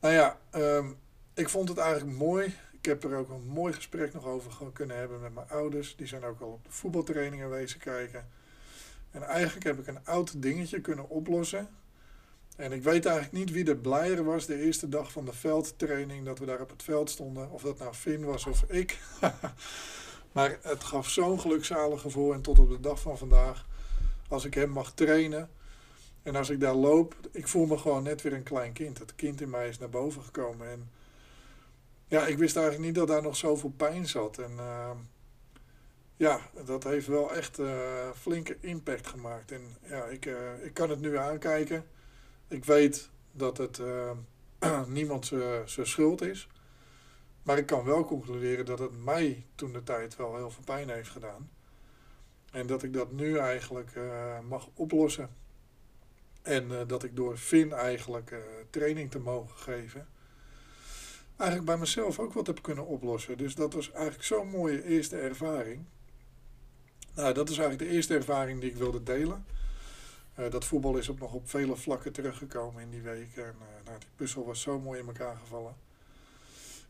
nou 0.00 0.14
ja, 0.14 0.38
um, 0.54 0.96
ik 1.34 1.48
vond 1.48 1.68
het 1.68 1.78
eigenlijk 1.78 2.18
mooi 2.18 2.54
ik 2.80 2.84
heb 2.84 3.04
er 3.04 3.16
ook 3.16 3.28
een 3.28 3.46
mooi 3.46 3.72
gesprek 3.72 4.12
nog 4.12 4.24
over 4.26 4.72
kunnen 4.72 4.96
hebben 4.96 5.20
met 5.20 5.34
mijn 5.34 5.48
ouders. 5.48 5.96
Die 5.96 6.06
zijn 6.06 6.24
ook 6.24 6.40
al 6.40 6.48
op 6.48 6.64
de 6.64 6.70
voetbaltrainingen 6.70 7.50
wezen 7.50 7.78
kijken. 7.78 8.28
En 9.10 9.22
eigenlijk 9.22 9.66
heb 9.66 9.78
ik 9.78 9.86
een 9.86 10.04
oud 10.04 10.42
dingetje 10.42 10.80
kunnen 10.80 11.08
oplossen. 11.08 11.68
En 12.56 12.72
ik 12.72 12.82
weet 12.82 13.06
eigenlijk 13.06 13.36
niet 13.36 13.50
wie 13.50 13.68
er 13.68 13.76
blijer 13.76 14.24
was 14.24 14.46
de 14.46 14.62
eerste 14.62 14.88
dag 14.88 15.12
van 15.12 15.24
de 15.24 15.32
veldtraining 15.32 16.24
dat 16.24 16.38
we 16.38 16.46
daar 16.46 16.60
op 16.60 16.70
het 16.70 16.82
veld 16.82 17.10
stonden. 17.10 17.50
Of 17.50 17.62
dat 17.62 17.78
nou 17.78 17.94
Finn 17.94 18.24
was 18.24 18.46
of 18.46 18.62
ik. 18.68 18.98
maar 20.32 20.58
het 20.62 20.84
gaf 20.84 21.08
zo'n 21.08 21.40
gelukzalig 21.40 22.00
gevoel. 22.00 22.32
En 22.32 22.42
tot 22.42 22.58
op 22.58 22.68
de 22.68 22.80
dag 22.80 23.00
van 23.00 23.18
vandaag, 23.18 23.66
als 24.28 24.44
ik 24.44 24.54
hem 24.54 24.70
mag 24.70 24.92
trainen. 24.92 25.50
En 26.22 26.36
als 26.36 26.50
ik 26.50 26.60
daar 26.60 26.74
loop, 26.74 27.14
ik 27.32 27.48
voel 27.48 27.66
me 27.66 27.78
gewoon 27.78 28.02
net 28.02 28.22
weer 28.22 28.32
een 28.32 28.42
klein 28.42 28.72
kind. 28.72 28.98
Het 28.98 29.14
kind 29.14 29.40
in 29.40 29.50
mij 29.50 29.68
is 29.68 29.78
naar 29.78 29.90
boven 29.90 30.22
gekomen. 30.22 30.68
En 30.68 30.90
ja, 32.06 32.26
ik 32.26 32.38
wist 32.38 32.56
eigenlijk 32.56 32.86
niet 32.86 32.94
dat 32.94 33.08
daar 33.08 33.22
nog 33.22 33.36
zoveel 33.36 33.72
pijn 33.76 34.06
zat. 34.06 34.38
En 34.38 34.52
uh, 34.56 34.90
ja, 36.16 36.40
dat 36.64 36.84
heeft 36.84 37.06
wel 37.06 37.34
echt 37.34 37.58
uh, 37.58 38.10
flinke 38.16 38.56
impact 38.60 39.06
gemaakt. 39.06 39.52
En 39.52 39.76
ja, 39.82 40.04
ik, 40.04 40.26
uh, 40.26 40.64
ik 40.64 40.74
kan 40.74 40.90
het 40.90 41.00
nu 41.00 41.16
aankijken. 41.16 41.84
Ik 42.48 42.64
weet 42.64 43.08
dat 43.32 43.56
het 43.56 43.80
niemand 44.86 45.26
zijn 45.64 45.86
schuld 45.86 46.22
is. 46.22 46.48
Maar 47.48 47.58
ik 47.58 47.66
kan 47.66 47.84
wel 47.84 48.04
concluderen 48.04 48.64
dat 48.64 48.78
het 48.78 49.04
mij 49.04 49.46
toen 49.54 49.72
de 49.72 49.82
tijd 49.82 50.16
wel 50.16 50.36
heel 50.36 50.50
veel 50.50 50.64
pijn 50.64 50.90
heeft 50.90 51.10
gedaan. 51.10 51.50
En 52.50 52.66
dat 52.66 52.82
ik 52.82 52.92
dat 52.92 53.12
nu 53.12 53.38
eigenlijk 53.38 53.90
mag 54.48 54.68
oplossen. 54.74 55.30
En 56.42 56.86
dat 56.86 57.04
ik 57.04 57.16
door 57.16 57.36
Finn 57.36 57.72
eigenlijk 57.72 58.34
training 58.70 59.10
te 59.10 59.18
mogen 59.18 59.56
geven 59.56 60.08
eigenlijk 61.36 61.70
bij 61.70 61.78
mezelf 61.78 62.18
ook 62.18 62.32
wat 62.32 62.46
heb 62.46 62.62
kunnen 62.62 62.86
oplossen. 62.86 63.38
Dus 63.38 63.54
dat 63.54 63.72
was 63.72 63.90
eigenlijk 63.92 64.24
zo'n 64.24 64.48
mooie 64.48 64.84
eerste 64.84 65.16
ervaring. 65.16 65.84
Nou, 67.14 67.34
dat 67.34 67.48
is 67.48 67.58
eigenlijk 67.58 67.90
de 67.90 67.96
eerste 67.96 68.14
ervaring 68.14 68.60
die 68.60 68.70
ik 68.70 68.76
wilde 68.76 69.02
delen. 69.02 69.46
Dat 70.50 70.64
voetbal 70.64 70.96
is 70.96 71.10
ook 71.10 71.18
nog 71.18 71.32
op 71.32 71.48
vele 71.48 71.76
vlakken 71.76 72.12
teruggekomen 72.12 72.82
in 72.82 72.90
die 72.90 73.02
week. 73.02 73.36
En 73.36 73.54
nou, 73.84 73.98
die 73.98 74.08
puzzel 74.16 74.46
was 74.46 74.60
zo 74.60 74.80
mooi 74.80 75.00
in 75.00 75.06
elkaar 75.06 75.36
gevallen. 75.36 75.86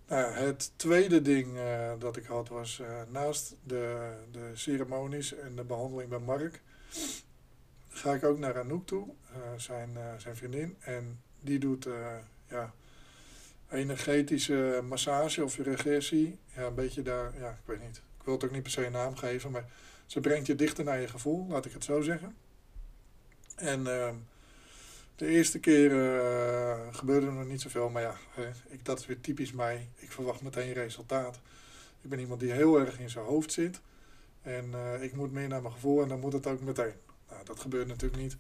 Nou, 0.08 0.32
het 0.32 0.72
tweede 0.76 1.22
ding 1.22 1.56
uh, 1.56 1.92
dat 1.98 2.16
ik 2.16 2.26
had 2.26 2.48
was 2.48 2.82
naast 3.08 3.54
de, 3.62 4.12
de 4.30 4.50
ceremonies 4.54 5.34
en 5.34 5.56
de 5.56 5.64
behandeling 5.64 6.08
bij 6.08 6.18
Mark. 6.18 6.60
Ga 7.88 8.14
ik 8.14 8.24
ook 8.24 8.38
naar 8.38 8.58
Anouk 8.58 8.86
toe, 8.86 9.08
zijn, 9.56 9.98
zijn 10.16 10.36
vriendin. 10.36 10.76
En 10.80 11.20
die 11.40 11.58
doet 11.58 11.88
ja, 12.46 12.72
energetische 13.70 14.80
massage 14.88 15.44
of 15.44 15.56
regressie. 15.56 16.38
Ja, 16.56 16.62
een 16.62 16.74
beetje 16.74 17.02
daar, 17.02 17.38
ja, 17.38 17.50
ik 17.50 17.66
weet 17.66 17.82
niet. 17.82 17.96
Ik 17.96 18.24
wil 18.24 18.34
het 18.34 18.44
ook 18.44 18.50
niet 18.50 18.62
per 18.62 18.70
se 18.70 18.86
een 18.86 18.92
naam 18.92 19.16
geven, 19.16 19.50
maar 19.50 19.64
ze 20.06 20.20
brengt 20.20 20.46
je 20.46 20.54
dichter 20.54 20.84
naar 20.84 21.00
je 21.00 21.08
gevoel, 21.08 21.46
laat 21.48 21.64
ik 21.64 21.72
het 21.72 21.84
zo 21.84 22.00
zeggen. 22.00 22.36
En 23.54 23.80
uh, 23.80 24.08
de 25.18 25.26
eerste 25.26 25.58
keer 25.58 25.90
uh, 25.90 26.94
gebeurde 26.94 27.26
er 27.26 27.32
nog 27.32 27.46
niet 27.46 27.60
zoveel, 27.60 27.88
maar 27.88 28.02
ja, 28.02 28.16
ik, 28.68 28.84
dat 28.84 28.98
is 28.98 29.06
weer 29.06 29.20
typisch 29.20 29.52
mij. 29.52 29.88
Ik 29.96 30.12
verwacht 30.12 30.42
meteen 30.42 30.72
resultaat. 30.72 31.40
Ik 32.00 32.10
ben 32.10 32.18
iemand 32.18 32.40
die 32.40 32.52
heel 32.52 32.80
erg 32.80 32.98
in 32.98 33.10
zijn 33.10 33.24
hoofd 33.24 33.52
zit. 33.52 33.80
En 34.42 34.70
uh, 34.70 35.02
ik 35.02 35.12
moet 35.12 35.32
meer 35.32 35.48
naar 35.48 35.62
mijn 35.62 35.74
gevoel 35.74 36.02
en 36.02 36.08
dan 36.08 36.20
moet 36.20 36.32
het 36.32 36.46
ook 36.46 36.60
meteen. 36.60 36.92
Nou, 37.30 37.44
dat 37.44 37.60
gebeurt 37.60 37.88
natuurlijk 37.88 38.22
niet. 38.22 38.36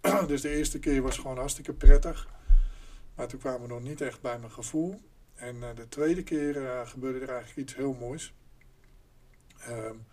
dus 0.28 0.40
de 0.40 0.48
eerste 0.48 0.78
keer 0.78 1.02
was 1.02 1.18
gewoon 1.18 1.38
hartstikke 1.38 1.72
prettig. 1.72 2.28
Maar 3.14 3.26
toen 3.26 3.40
kwamen 3.40 3.60
we 3.60 3.68
nog 3.68 3.82
niet 3.82 4.00
echt 4.00 4.20
bij 4.20 4.38
mijn 4.38 4.52
gevoel. 4.52 5.00
En 5.34 5.56
uh, 5.56 5.68
de 5.74 5.88
tweede 5.88 6.22
keer 6.22 6.82
gebeurde 6.86 7.20
er 7.20 7.28
eigenlijk 7.28 7.58
iets 7.58 7.76
heel 7.76 7.92
moois. 7.92 8.34
Um, 9.68 10.04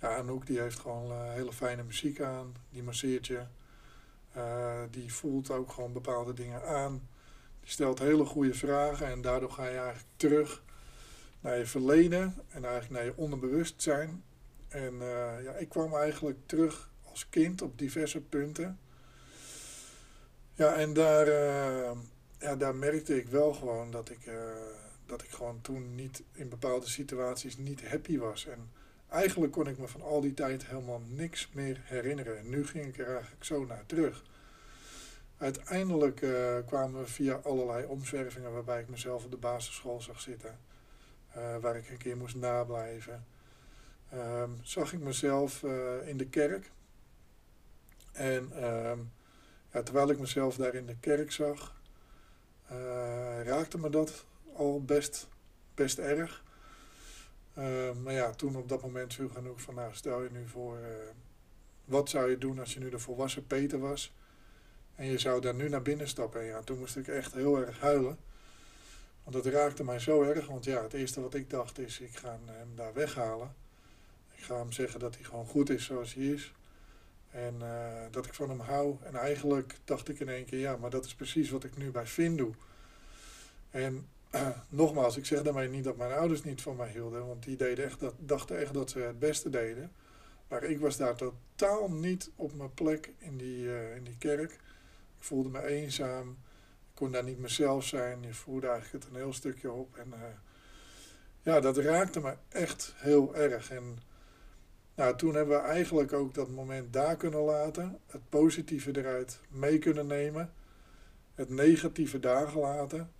ja, 0.00 0.16
Anouk 0.16 0.46
die 0.46 0.60
heeft 0.60 0.78
gewoon 0.78 1.30
hele 1.30 1.52
fijne 1.52 1.82
muziek 1.82 2.20
aan. 2.20 2.54
Die 2.70 2.82
masseert 2.82 3.26
je. 3.26 3.42
Die 4.90 5.12
voelt 5.14 5.50
ook 5.50 5.72
gewoon 5.72 5.92
bepaalde 5.92 6.32
dingen 6.32 6.62
aan. 6.66 7.08
Die 7.60 7.70
stelt 7.70 7.98
hele 7.98 8.24
goede 8.24 8.54
vragen. 8.54 9.06
En 9.06 9.20
daardoor 9.20 9.50
ga 9.50 9.66
je 9.66 9.76
eigenlijk 9.76 10.08
terug 10.16 10.62
naar 11.40 11.58
je 11.58 11.66
verleden. 11.66 12.34
En 12.48 12.64
eigenlijk 12.64 12.90
naar 12.90 13.04
je 13.04 13.16
onderbewustzijn. 13.16 14.24
En 14.68 14.94
uh, 14.94 15.42
ja, 15.42 15.52
ik 15.52 15.68
kwam 15.68 15.94
eigenlijk 15.94 16.38
terug 16.46 16.90
als 17.10 17.28
kind 17.28 17.62
op 17.62 17.78
diverse 17.78 18.20
punten. 18.20 18.78
Ja, 20.54 20.74
en 20.74 20.92
daar, 20.92 21.28
uh, 21.28 21.90
ja, 22.38 22.56
daar 22.56 22.74
merkte 22.74 23.16
ik 23.16 23.28
wel 23.28 23.52
gewoon 23.52 23.90
dat 23.90 24.10
ik, 24.10 24.30
dat 25.06 25.22
ik 25.22 25.30
gewoon 25.30 25.60
toen 25.60 25.94
niet 25.94 26.22
in 26.32 26.48
bepaalde 26.48 26.88
situaties 26.88 27.56
niet 27.56 27.88
happy 27.88 28.18
was. 28.18 28.46
En 28.46 28.70
eigenlijk 29.12 29.52
kon 29.52 29.66
ik 29.66 29.78
me 29.78 29.88
van 29.88 30.02
al 30.02 30.20
die 30.20 30.34
tijd 30.34 30.66
helemaal 30.66 31.02
niks 31.06 31.48
meer 31.52 31.80
herinneren. 31.82 32.38
En 32.38 32.48
nu 32.48 32.66
ging 32.66 32.86
ik 32.86 32.98
er 32.98 33.14
eigenlijk 33.14 33.44
zo 33.44 33.64
naar 33.64 33.86
terug. 33.86 34.24
Uiteindelijk 35.36 36.26
kwamen 36.66 37.00
we 37.00 37.06
via 37.06 37.34
allerlei 37.34 37.86
omzwervingen 37.86 38.52
waarbij 38.52 38.80
ik 38.80 38.88
mezelf 38.88 39.24
op 39.24 39.30
de 39.30 39.36
basisschool 39.36 40.00
zag 40.00 40.20
zitten. 40.20 40.58
waar 41.60 41.76
ik 41.76 41.90
een 41.90 41.96
keer 41.96 42.16
moest 42.16 42.36
nablijven 42.36 43.24
um, 44.14 44.58
zag 44.62 44.92
ik 44.92 45.00
mezelf 45.00 45.62
uh, 45.62 46.08
in 46.08 46.16
de 46.16 46.26
kerk. 46.26 46.70
En 48.12 48.64
um, 48.64 49.12
ja, 49.72 49.82
terwijl 49.82 50.10
ik 50.10 50.18
mezelf 50.18 50.56
daar 50.56 50.74
in 50.74 50.86
de 50.86 50.96
kerk 51.00 51.32
zag, 51.32 51.80
raakte 53.42 53.78
me 53.78 53.90
dat 53.90 54.24
al 54.54 54.82
best, 54.84 55.28
best 55.74 55.98
erg. 55.98 56.42
Uh, 57.58 57.92
maar 58.02 58.12
ja, 58.12 58.30
toen 58.30 58.56
op 58.56 58.68
dat 58.68 58.82
moment 58.82 59.14
vroeg 59.14 59.46
ook 59.46 59.60
van, 59.60 59.74
nou 59.74 59.94
stel 59.94 60.22
je 60.22 60.30
nu 60.30 60.48
voor, 60.48 60.78
uh, 60.78 60.86
wat 61.84 62.08
zou 62.08 62.30
je 62.30 62.38
doen 62.38 62.58
als 62.58 62.74
je 62.74 62.80
nu 62.80 62.90
de 62.90 62.98
volwassen 62.98 63.46
Peter 63.46 63.78
was? 63.78 64.12
En 64.94 65.06
je 65.06 65.18
zou 65.18 65.40
daar 65.40 65.54
nu 65.54 65.68
naar 65.68 65.82
binnen 65.82 66.08
stappen. 66.08 66.40
En 66.40 66.46
ja, 66.46 66.60
toen 66.60 66.78
moest 66.78 66.96
ik 66.96 67.08
echt 67.08 67.34
heel 67.34 67.58
erg 67.58 67.80
huilen. 67.80 68.18
Want 69.22 69.44
dat 69.44 69.52
raakte 69.52 69.84
mij 69.84 69.98
zo 69.98 70.22
erg. 70.22 70.46
Want 70.46 70.64
ja, 70.64 70.82
het 70.82 70.92
eerste 70.92 71.20
wat 71.20 71.34
ik 71.34 71.50
dacht 71.50 71.78
is, 71.78 72.00
ik 72.00 72.16
ga 72.16 72.38
hem 72.44 72.76
daar 72.76 72.94
weghalen. 72.94 73.54
Ik 74.34 74.42
ga 74.42 74.56
hem 74.56 74.72
zeggen 74.72 75.00
dat 75.00 75.14
hij 75.14 75.24
gewoon 75.24 75.46
goed 75.46 75.70
is 75.70 75.84
zoals 75.84 76.14
hij 76.14 76.24
is. 76.24 76.52
En 77.30 77.54
uh, 77.62 78.02
dat 78.10 78.26
ik 78.26 78.34
van 78.34 78.48
hem 78.48 78.60
hou. 78.60 78.96
En 79.02 79.14
eigenlijk 79.14 79.78
dacht 79.84 80.08
ik 80.08 80.20
in 80.20 80.28
één 80.28 80.44
keer, 80.44 80.58
ja, 80.58 80.76
maar 80.76 80.90
dat 80.90 81.04
is 81.04 81.14
precies 81.14 81.50
wat 81.50 81.64
ik 81.64 81.76
nu 81.76 81.90
bij 81.90 82.06
Finn 82.06 82.36
doe. 82.36 82.54
En 83.70 84.08
nogmaals, 84.68 85.16
ik 85.16 85.26
zeg 85.26 85.42
daarmee 85.42 85.68
niet 85.68 85.84
dat 85.84 85.96
mijn 85.96 86.12
ouders 86.12 86.42
niet 86.42 86.62
van 86.62 86.76
mij 86.76 86.90
hielden. 86.90 87.26
Want 87.26 87.44
die 87.44 87.56
deden 87.56 87.84
echt 87.84 88.00
dat, 88.00 88.14
dachten 88.18 88.58
echt 88.58 88.74
dat 88.74 88.90
ze 88.90 88.98
het 88.98 89.18
beste 89.18 89.50
deden. 89.50 89.92
Maar 90.48 90.62
ik 90.62 90.78
was 90.78 90.96
daar 90.96 91.14
totaal 91.14 91.90
niet 91.90 92.30
op 92.36 92.54
mijn 92.54 92.74
plek 92.74 93.12
in 93.18 93.36
die, 93.36 93.64
uh, 93.64 93.96
in 93.96 94.04
die 94.04 94.18
kerk. 94.18 94.52
Ik 95.18 95.28
voelde 95.28 95.48
me 95.48 95.66
eenzaam. 95.66 96.28
Ik 96.30 96.94
kon 96.94 97.12
daar 97.12 97.24
niet 97.24 97.38
mezelf 97.38 97.84
zijn. 97.84 98.22
Je 98.22 98.34
voelde 98.34 98.66
eigenlijk 98.68 99.04
het 99.04 99.14
een 99.14 99.20
heel 99.20 99.32
stukje 99.32 99.70
op. 99.70 99.96
En 99.96 100.12
ja, 101.42 101.60
dat 101.60 101.76
raakte 101.76 102.20
me 102.20 102.34
echt 102.48 102.94
heel 102.96 103.36
erg. 103.36 103.70
En 103.70 103.98
nou, 104.94 105.16
toen 105.16 105.34
hebben 105.34 105.56
we 105.56 105.62
eigenlijk 105.62 106.12
ook 106.12 106.34
dat 106.34 106.48
moment 106.48 106.92
daar 106.92 107.16
kunnen 107.16 107.40
laten. 107.40 107.98
Het 108.06 108.28
positieve 108.28 108.98
eruit 108.98 109.40
mee 109.48 109.78
kunnen 109.78 110.06
nemen. 110.06 110.52
Het 111.34 111.48
negatieve 111.48 112.20
daar 112.20 112.48
gelaten. 112.48 113.10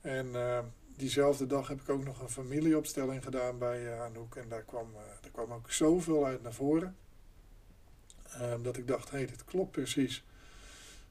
En 0.00 0.26
uh, 0.26 0.58
diezelfde 0.96 1.46
dag 1.46 1.68
heb 1.68 1.80
ik 1.80 1.88
ook 1.88 2.04
nog 2.04 2.20
een 2.20 2.28
familieopstelling 2.28 3.24
gedaan 3.24 3.58
bij 3.58 3.82
uh, 3.82 4.02
Anouk. 4.02 4.34
En 4.34 4.48
daar 4.48 4.62
kwam, 4.62 4.90
uh, 4.94 5.00
daar 5.20 5.30
kwam 5.30 5.52
ook 5.52 5.70
zoveel 5.70 6.26
uit 6.26 6.42
naar 6.42 6.52
voren. 6.52 6.96
Ehm, 8.32 8.62
dat 8.62 8.76
ik 8.76 8.86
dacht, 8.86 9.10
hé, 9.10 9.16
hey, 9.16 9.26
dit 9.26 9.44
klopt 9.44 9.70
precies. 9.70 10.24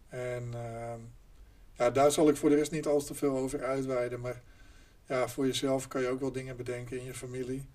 En 0.08 0.53
ehm, 0.53 1.00
ja, 1.74 1.89
daar 1.89 2.12
zal 2.12 2.29
ik 2.29 2.36
voor 2.36 2.50
de 2.50 2.55
rest 2.55 2.72
niet 2.72 2.88
al 2.88 3.01
te 3.01 3.13
veel 3.13 3.38
over 3.38 3.63
uitweiden. 3.63 4.19
Maar 4.19 4.41
ja, 5.05 5.27
voor 5.27 5.46
jezelf 5.46 5.88
kan 5.88 6.01
je 6.01 6.08
ook 6.08 6.19
wel 6.19 6.31
dingen 6.31 6.58
bedenken 6.58 6.98
in 7.00 7.05
je 7.05 7.13
familie. 7.13 7.65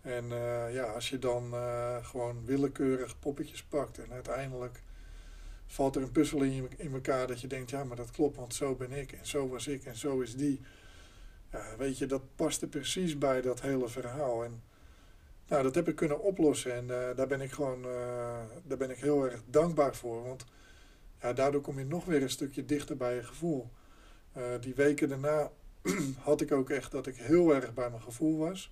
En 0.00 0.24
uh, 0.24 0.74
ja, 0.74 0.82
als 0.82 1.08
je 1.10 1.18
dan 1.18 1.54
gewoon 2.02 2.44
willekeurig 2.44 3.18
poppetjes 3.18 3.62
pakt 3.62 3.98
en 3.98 4.12
uiteindelijk 4.12 4.82
valt 5.68 5.96
er 5.96 6.02
een 6.02 6.12
puzzel 6.12 6.42
in, 6.42 6.68
in 6.76 6.92
elkaar 6.92 7.26
dat 7.26 7.40
je 7.40 7.46
denkt, 7.46 7.70
ja, 7.70 7.84
maar 7.84 7.96
dat 7.96 8.10
klopt, 8.10 8.36
want 8.36 8.54
zo 8.54 8.74
ben 8.74 8.92
ik 8.92 9.12
en 9.12 9.26
zo 9.26 9.48
was 9.48 9.66
ik 9.66 9.84
en 9.84 9.96
zo 9.96 10.20
is 10.20 10.36
die. 10.36 10.60
Weet 11.78 11.98
je, 11.98 12.06
dat 12.06 12.22
paste 12.36 12.66
precies 12.66 13.18
bij 13.18 13.40
dat 13.40 13.60
hele 13.60 13.88
verhaal. 13.88 14.44
En 14.44 14.62
nou, 15.46 15.62
dat 15.62 15.74
heb 15.74 15.88
ik 15.88 15.96
kunnen 15.96 16.22
oplossen 16.22 16.74
en 16.74 16.84
uh, 16.84 17.16
daar 17.16 17.26
ben 17.26 17.40
ik 17.40 17.52
gewoon, 17.52 17.82
daar 18.64 18.78
ben 18.78 18.90
ik 18.90 18.98
heel 18.98 19.24
erg 19.24 19.42
dankbaar 19.46 19.94
voor, 19.94 20.24
want 20.24 20.44
ja, 21.20 21.32
daardoor 21.32 21.60
kom 21.60 21.78
je 21.78 21.84
nog 21.84 22.04
weer 22.04 22.22
een 22.22 22.30
stukje 22.30 22.64
dichter 22.64 22.96
bij 22.96 23.14
je 23.14 23.22
gevoel. 23.22 23.68
die 24.60 24.74
weken 24.74 25.08
daarna 25.08 25.50
had 26.28 26.40
ik 26.40 26.52
ook 26.52 26.70
echt 26.70 26.90
dat 26.90 27.06
ik 27.06 27.16
heel 27.16 27.54
erg 27.54 27.74
bij 27.74 27.90
mijn 27.90 28.02
gevoel 28.02 28.38
was. 28.38 28.70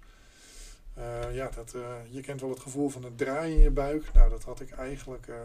Uh, 0.98 1.34
ja, 1.34 1.48
dat, 1.48 1.74
uh, 1.74 1.96
je 2.10 2.20
kent 2.20 2.40
wel 2.40 2.50
het 2.50 2.60
gevoel 2.60 2.88
van 2.88 3.04
een 3.04 3.16
draai 3.16 3.52
in 3.52 3.60
je 3.60 3.70
buik. 3.70 4.12
Nou, 4.12 4.30
dat 4.30 4.44
had 4.44 4.60
ik 4.60 4.70
eigenlijk 4.70 5.26
uh, 5.26 5.36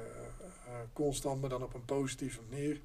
constant, 0.94 1.42
maar 1.42 1.50
dan 1.50 1.64
op 1.64 1.74
een 1.74 1.86
positieve 1.86 2.40
manier. 2.50 2.80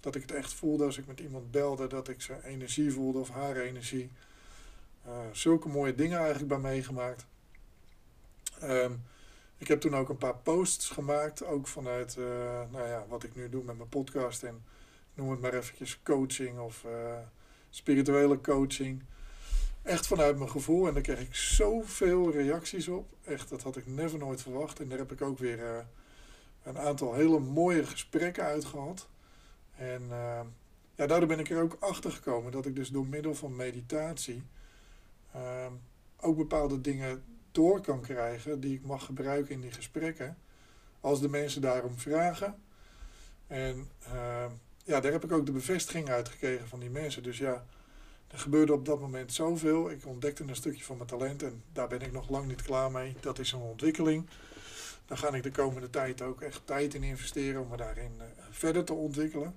Dat 0.00 0.14
ik 0.14 0.22
het 0.22 0.32
echt 0.32 0.52
voelde 0.52 0.84
als 0.84 0.98
ik 0.98 1.06
met 1.06 1.20
iemand 1.20 1.50
belde, 1.50 1.86
dat 1.86 2.08
ik 2.08 2.22
zijn 2.22 2.42
energie 2.42 2.92
voelde 2.92 3.18
of 3.18 3.30
haar 3.30 3.56
energie. 3.56 4.10
zulke 5.32 5.68
mooie 5.68 5.94
dingen 5.94 6.18
eigenlijk 6.18 6.48
bij 6.48 6.58
meegemaakt. 6.58 7.26
Um, 8.62 9.02
ik 9.58 9.68
heb 9.68 9.80
toen 9.80 9.96
ook 9.96 10.08
een 10.08 10.16
paar 10.16 10.36
posts 10.36 10.88
gemaakt, 10.88 11.44
ook 11.44 11.66
vanuit 11.66 12.16
nou 12.70 12.88
ja, 12.88 13.04
wat 13.08 13.24
ik 13.24 13.34
nu 13.34 13.48
doe 13.48 13.64
met 13.64 13.76
mijn 13.76 13.88
podcast. 13.88 14.42
En 14.42 14.64
noem 15.14 15.30
het 15.30 15.40
maar 15.40 15.54
eventjes 15.54 16.00
coaching 16.02 16.58
of 16.58 16.84
spirituele 17.70 18.40
coaching 18.40 19.02
echt 19.82 20.06
vanuit 20.06 20.36
mijn 20.36 20.50
gevoel. 20.50 20.88
En 20.88 20.94
daar 20.94 21.02
kreeg 21.02 21.20
ik 21.20 21.34
zoveel 21.34 22.30
reacties 22.30 22.88
op. 22.88 23.14
Echt, 23.24 23.48
dat 23.48 23.62
had 23.62 23.76
ik 23.76 23.86
never 23.86 24.18
nooit 24.18 24.42
verwacht. 24.42 24.80
En 24.80 24.88
daar 24.88 24.98
heb 24.98 25.12
ik 25.12 25.22
ook 25.22 25.38
weer 25.38 25.58
uh, 25.58 25.78
een 26.62 26.78
aantal 26.78 27.14
hele 27.14 27.38
mooie 27.38 27.86
gesprekken 27.86 28.44
uit 28.44 28.64
gehad. 28.64 29.08
En 29.76 30.02
uh, 30.02 30.40
ja, 30.94 31.06
daardoor 31.06 31.28
ben 31.28 31.38
ik 31.38 31.50
er 31.50 31.62
ook 31.62 31.76
achter 31.80 32.12
gekomen 32.12 32.52
dat 32.52 32.66
ik 32.66 32.76
dus 32.76 32.88
door 32.88 33.06
middel 33.06 33.34
van 33.34 33.56
meditatie 33.56 34.42
uh, 35.36 35.66
ook 36.20 36.36
bepaalde 36.36 36.80
dingen 36.80 37.22
door 37.52 37.80
kan 37.80 38.00
krijgen 38.00 38.60
die 38.60 38.74
ik 38.74 38.84
mag 38.84 39.04
gebruiken 39.04 39.54
in 39.54 39.60
die 39.60 39.72
gesprekken. 39.72 40.38
Als 41.00 41.20
de 41.20 41.28
mensen 41.28 41.60
daarom 41.60 41.98
vragen. 41.98 42.62
En 43.46 43.88
ja, 44.84 45.00
daar 45.00 45.12
heb 45.12 45.24
ik 45.24 45.32
ook 45.32 45.46
de 45.46 45.52
bevestiging 45.52 46.08
uit 46.08 46.28
gekregen 46.28 46.68
van 46.68 46.80
die 46.80 46.90
mensen. 46.90 47.22
Dus 47.22 47.38
ja, 47.38 47.66
er 48.30 48.38
gebeurde 48.38 48.72
op 48.72 48.84
dat 48.84 49.00
moment 49.00 49.32
zoveel. 49.32 49.90
Ik 49.90 50.06
ontdekte 50.06 50.44
een 50.44 50.56
stukje 50.56 50.84
van 50.84 50.96
mijn 50.96 51.08
talent 51.08 51.42
en 51.42 51.62
daar 51.72 51.88
ben 51.88 52.00
ik 52.00 52.12
nog 52.12 52.28
lang 52.28 52.46
niet 52.46 52.62
klaar 52.62 52.90
mee. 52.90 53.16
Dat 53.20 53.38
is 53.38 53.52
een 53.52 53.60
ontwikkeling. 53.60 54.28
Daar 55.06 55.18
ga 55.18 55.34
ik 55.34 55.42
de 55.42 55.50
komende 55.50 55.90
tijd 55.90 56.22
ook 56.22 56.40
echt 56.40 56.60
tijd 56.64 56.94
in 56.94 57.02
investeren 57.02 57.60
om 57.60 57.68
me 57.68 57.76
daarin 57.76 58.12
uh, 58.18 58.24
verder 58.50 58.84
te 58.84 58.92
ontwikkelen. 58.92 59.56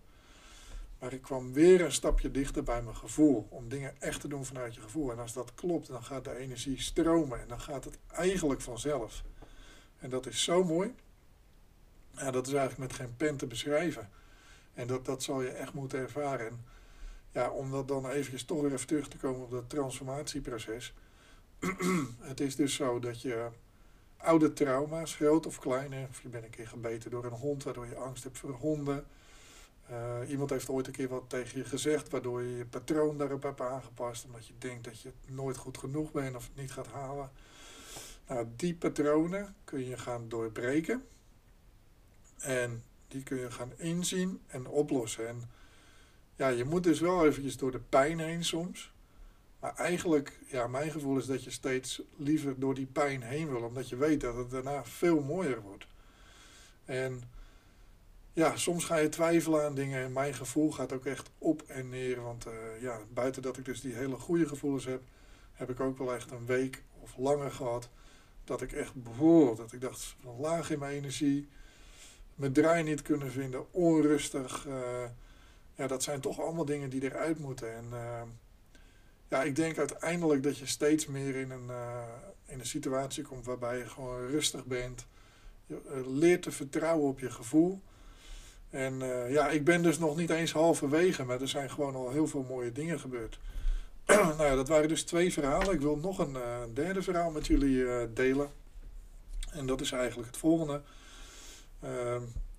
Maar 1.00 1.14
ik 1.14 1.22
kwam 1.22 1.54
weer 1.54 1.82
een 1.82 1.92
stapje 1.92 2.32
dichter 2.32 2.64
bij 2.64 2.82
mijn 2.82 2.96
gevoel. 2.96 3.48
Om 3.50 3.70
dingen 3.70 4.02
echt 4.02 4.22
te 4.22 4.28
doen 4.28 4.46
vanuit 4.46 4.76
je 4.76 4.82
gevoel. 4.82 5.12
En 5.12 5.20
als 5.20 5.34
dat 5.34 5.54
klopt, 5.56 5.88
dan 5.88 6.04
gaat 6.04 6.24
de 6.24 6.38
energie 6.38 6.82
stromen. 6.82 7.42
En 7.42 7.48
dan 7.48 7.60
gaat 7.60 7.84
het 7.84 7.98
eigenlijk 8.08 8.62
vanzelf. 8.62 9.24
En 10.00 10.10
dat 10.10 10.26
is 10.26 10.44
zo 10.44 10.64
mooi. 10.64 10.94
Ja, 12.12 12.32
dat 12.32 12.48
is 12.48 12.54
eigenlijk 12.54 12.92
met 12.92 13.00
geen 13.00 13.16
pen 13.18 13.38
te 13.38 13.48
beschrijven. 13.48 14.10
En 14.74 14.88
dat, 14.88 15.06
dat 15.06 15.24
zal 15.24 15.42
je 15.42 15.50
echt 15.50 15.74
moeten 15.74 16.00
ervaren. 16.00 16.73
Ja, 17.34 17.50
om 17.50 17.72
dat 17.72 17.88
dan 17.88 18.10
eventjes 18.10 18.44
toch 18.44 18.62
weer 18.62 18.74
even 18.74 18.88
terug 18.88 19.08
te 19.08 19.18
komen 19.18 19.42
op 19.42 19.52
dat 19.52 19.70
transformatieproces. 19.70 20.94
het 22.20 22.40
is 22.40 22.56
dus 22.56 22.76
zo 22.76 23.00
dat 23.00 23.22
je 23.22 23.50
oude 24.18 24.54
trauma's, 24.54 25.16
groot 25.16 25.46
of 25.46 25.60
klein, 25.60 26.08
of 26.10 26.22
je 26.22 26.30
bent 26.30 26.44
een 26.44 26.50
keer 26.50 26.68
gebeten 26.68 27.12
door 27.12 27.26
een 27.26 27.32
hond 27.32 27.64
waardoor 27.64 27.88
je 27.88 27.96
angst 27.96 28.24
hebt 28.24 28.38
voor 28.38 28.52
honden. 28.52 29.06
Uh, 29.92 30.30
iemand 30.30 30.50
heeft 30.50 30.70
ooit 30.70 30.88
een 30.88 30.94
keer 30.94 31.08
wat 31.08 31.30
tegen 31.30 31.58
je 31.58 31.66
gezegd, 31.66 32.10
waardoor 32.10 32.42
je 32.42 32.58
je 32.58 32.66
patroon 32.66 33.18
daarop 33.18 33.44
hebt 33.44 33.62
aangepast, 33.62 34.26
omdat 34.26 34.48
je 34.48 34.54
denkt 34.58 34.84
dat 34.84 35.02
je 35.02 35.12
nooit 35.26 35.58
goed 35.58 35.78
genoeg 35.78 36.12
bent 36.12 36.36
of 36.36 36.44
het 36.44 36.56
niet 36.56 36.72
gaat 36.72 36.88
halen. 36.88 37.32
Nou, 38.28 38.48
die 38.56 38.76
patronen 38.76 39.56
kun 39.64 39.86
je 39.86 39.98
gaan 39.98 40.30
doorbreken 40.30 41.06
en 42.38 42.84
die 43.08 43.24
kun 43.24 43.38
je 43.38 43.52
gaan 43.52 43.72
inzien 43.78 44.42
en 44.48 44.68
oplossen. 44.68 45.28
En 45.28 45.50
ja, 46.36 46.48
je 46.48 46.64
moet 46.64 46.84
dus 46.84 47.00
wel 47.00 47.26
eventjes 47.26 47.58
door 47.58 47.72
de 47.72 47.82
pijn 47.90 48.20
heen 48.20 48.44
soms. 48.44 48.92
Maar 49.60 49.76
eigenlijk, 49.76 50.40
ja, 50.48 50.68
mijn 50.68 50.92
gevoel 50.92 51.18
is 51.18 51.26
dat 51.26 51.44
je 51.44 51.52
steeds 51.52 52.02
liever 52.18 52.60
door 52.60 52.74
die 52.74 52.86
pijn 52.86 53.22
heen 53.22 53.50
wil, 53.50 53.62
omdat 53.62 53.90
je 53.90 53.96
weet 53.96 54.22
dat 54.22 54.36
het 54.36 54.50
daarna 54.50 54.86
veel 54.86 55.22
mooier 55.22 55.62
wordt. 55.62 55.88
En 56.86 57.22
ja, 58.34 58.56
soms 58.56 58.86
ga 58.86 58.98
je 58.98 59.10
twijfelen 59.10 59.66
aan 59.66 59.76
dingen 59.76 60.04
en 60.04 60.14
mijn 60.14 60.34
gevoel 60.34 60.72
gaat 60.72 60.94
ook 60.94 61.06
echt 61.06 61.30
op 61.38 61.62
en 61.62 61.90
neer. 61.90 62.22
Want 62.22 62.48
uh, 62.48 62.54
ja, 62.82 63.00
buiten 63.14 63.42
dat 63.42 63.58
ik 63.58 63.66
dus 63.66 63.82
die 63.82 63.94
hele 63.94 64.16
goede 64.16 64.48
gevoelens 64.48 64.86
heb, 64.86 65.02
heb 65.54 65.70
ik 65.70 65.80
ook 65.80 65.98
wel 65.98 66.14
echt 66.14 66.32
een 66.32 66.46
week 66.46 66.84
of 67.00 67.18
langer 67.18 67.52
gehad 67.52 67.90
dat 68.44 68.62
ik 68.62 68.72
echt 68.72 68.94
bijvoorbeeld, 68.94 69.58
dat 69.58 69.72
ik 69.72 69.82
dacht 69.82 70.16
van 70.22 70.40
laag 70.40 70.70
in 70.70 70.80
mijn 70.80 70.96
energie, 70.96 71.48
mijn 72.36 72.54
draai 72.54 72.84
niet 72.84 73.02
kunnen 73.02 73.32
vinden, 73.32 73.74
onrustig. 73.74 74.66
Uh, 74.68 75.04
ja, 75.76 75.88
dat 75.88 76.04
zijn 76.04 76.20
toch 76.20 76.42
allemaal 76.42 76.66
dingen 76.66 76.90
die 76.90 77.04
eruit 77.04 77.40
moeten. 77.40 77.76
En 77.76 77.86
uh, 77.92 78.22
ja, 79.28 79.44
ik 79.44 79.56
denk 79.56 79.78
uiteindelijk 79.78 80.44
dat 80.44 80.58
je 80.58 80.66
steeds 80.66 81.06
meer 81.06 81.36
in 81.36 81.52
een, 81.52 81.68
uh, 81.70 82.04
in 82.46 82.60
een 82.60 82.66
situatie 82.66 83.24
komt 83.24 83.46
waarbij 83.46 83.78
je 83.78 83.90
gewoon 83.90 84.28
rustig 84.28 84.66
bent. 84.66 85.06
Je 85.66 86.04
leert 86.08 86.42
te 86.42 86.52
vertrouwen 86.52 87.10
op 87.10 87.20
je 87.20 87.32
gevoel. 87.32 87.82
En 88.70 89.00
ja, 89.30 89.50
ik 89.50 89.64
ben 89.64 89.82
dus 89.82 90.00
nog 90.00 90.16
niet 90.16 90.30
eens 90.30 90.52
halverwege, 90.52 91.24
maar 91.24 91.42
er 91.42 91.48
zijn 91.48 91.70
gewoon 91.70 91.96
al 91.96 92.10
heel 92.10 92.28
veel 92.28 92.44
mooie 92.44 92.72
dingen 92.72 93.00
gebeurd. 93.00 93.40
nou 94.06 94.44
ja, 94.44 94.56
dat 94.56 94.68
waren 94.68 94.88
dus 94.88 95.04
twee 95.04 95.34
verhalen. 95.34 95.74
Ik 95.74 95.82
wil 95.82 95.98
nog 95.98 96.20
een 96.20 96.38
derde 96.74 97.02
verhaal 97.02 97.32
met 97.32 97.48
jullie 97.48 98.14
delen. 98.14 98.50
En 99.52 99.66
dat 99.66 99.82
is 99.82 99.92
eigenlijk 99.92 100.28
het 100.28 100.38
volgende. 100.38 100.82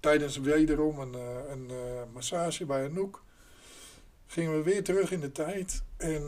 Tijdens 0.04 0.36
wederom 0.36 0.98
een, 0.98 1.14
een 1.50 1.70
massage 2.12 2.64
bij 2.64 2.84
Anouk 2.84 3.22
gingen 4.26 4.56
we 4.56 4.62
weer 4.62 4.84
terug 4.84 5.12
in 5.12 5.20
de 5.20 5.32
tijd. 5.32 5.82
En 5.96 6.22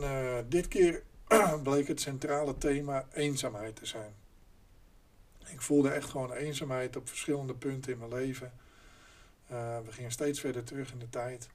dit 0.49 0.69
keer 0.69 1.03
bleek 1.63 1.89
het 1.89 2.01
centrale 2.01 2.59
thema 2.59 3.07
eenzaamheid 3.13 3.77
te 3.77 3.87
zijn. 3.87 4.15
Ik 5.47 5.63
voelde 5.63 5.91
echt 5.91 6.11
gewoon 6.11 6.33
eenzaamheid 6.33 6.97
op 6.97 7.09
verschillende 7.09 7.55
punten 7.55 7.93
in 7.93 7.99
mijn 7.99 8.15
leven. 8.15 8.53
we 9.85 9.91
gingen 9.91 10.13
steeds 10.13 10.41
verder 10.41 10.65
terug 10.65 10.93
in 10.93 10.99
de 10.99 11.09
tijd. 11.09 11.49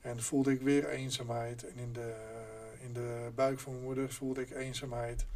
En 0.00 0.22
voelde 0.22 0.52
ik 0.52 0.60
weer 0.60 0.88
eenzaamheid. 0.88 1.66
En 1.68 1.78
in 1.78 1.92
de 1.92 2.14
in 2.78 2.92
de 2.92 3.30
buik 3.34 3.58
van 3.58 3.72
mijn 3.72 3.84
moeder 3.84 4.12
voelde 4.12 4.40
ik 4.40 4.50
eenzaamheid. 4.50 5.26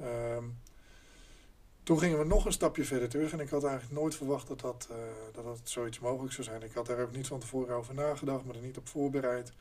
Ehm, 0.00 0.44
toen 1.88 1.98
gingen 1.98 2.18
we 2.18 2.24
nog 2.24 2.44
een 2.44 2.52
stapje 2.52 2.84
verder 2.84 3.08
terug 3.08 3.32
en 3.32 3.40
ik 3.40 3.48
had 3.48 3.64
eigenlijk 3.64 4.00
nooit 4.00 4.14
verwacht 4.14 4.48
dat 4.48 4.60
dat, 4.60 4.88
uh, 4.90 4.96
dat, 5.32 5.44
dat 5.44 5.60
zoiets 5.62 5.98
mogelijk 5.98 6.32
zou 6.32 6.46
zijn. 6.46 6.62
Ik 6.62 6.72
had 6.72 6.86
daar 6.86 7.02
ook 7.02 7.12
niet 7.12 7.26
van 7.26 7.40
tevoren 7.40 7.74
over 7.74 7.94
nagedacht, 7.94 8.44
maar 8.44 8.54
er 8.54 8.62
niet 8.62 8.76
op 8.76 8.88
voorbereid. 8.88 9.48
We 9.48 9.54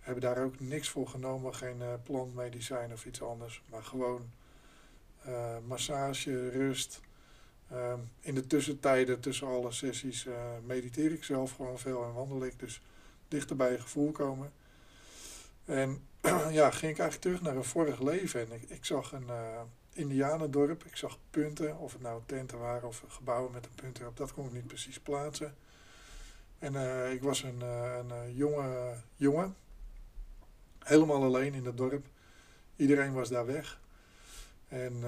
hebben 0.00 0.22
daar 0.22 0.44
ook 0.44 0.60
niks 0.60 0.88
voor 0.88 1.08
genomen, 1.08 1.54
geen 1.54 1.80
uh, 1.80 1.86
plantmedicijn 2.02 2.92
of 2.92 3.06
iets 3.06 3.22
anders, 3.22 3.62
maar 3.66 3.82
gewoon 3.82 4.30
uh, 5.26 5.56
massage, 5.66 6.48
rust. 6.48 7.00
Ehm, 7.70 7.98
in 8.20 8.34
de 8.34 8.46
tussentijden, 8.46 9.20
tussen 9.20 9.46
alle 9.46 9.72
sessies, 9.72 10.26
mediteer 10.66 11.12
ik 11.12 11.24
zelf 11.24 11.52
gewoon 11.52 11.78
veel 11.78 12.04
en 12.04 12.12
wandel 12.12 12.44
ik. 12.44 12.58
Dus 12.58 12.82
dichter 13.28 13.56
bij 13.56 13.72
je 13.72 13.80
gevoel 13.80 14.12
komen. 14.12 14.52
En 15.64 16.06
ja, 16.58 16.70
ging 16.70 16.92
ik 16.92 16.98
eigenlijk 16.98 17.20
terug 17.20 17.42
naar 17.42 17.56
een 17.56 17.64
vorig 17.64 18.00
leven. 18.00 18.40
En 18.40 18.52
ik, 18.52 18.70
ik 18.70 18.84
zag 18.84 19.12
een 19.12 19.30
indianendorp. 19.92 20.84
Ik 20.84 20.96
zag 20.96 21.18
punten, 21.30 21.78
of 21.78 21.92
het 21.92 22.02
nou 22.02 22.22
tenten 22.26 22.58
waren 22.58 22.88
of 22.88 23.04
gebouwen 23.08 23.52
met 23.52 23.64
een 23.64 23.74
punt 23.74 24.00
erop. 24.00 24.16
Dat 24.16 24.32
kon 24.32 24.46
ik 24.46 24.52
niet 24.52 24.66
precies 24.66 25.00
plaatsen. 25.00 25.54
En 26.58 26.74
uh, 26.74 27.12
ik 27.12 27.22
was 27.22 27.42
een, 27.42 27.60
uh, 27.62 27.96
een 28.08 28.34
jonge 28.34 28.94
jongen. 29.16 29.56
Helemaal 30.78 31.22
alleen 31.22 31.54
in 31.54 31.64
het 31.64 31.76
dorp. 31.76 32.06
Iedereen 32.76 33.12
was 33.12 33.28
daar 33.28 33.46
weg. 33.46 33.80
En 34.68 35.02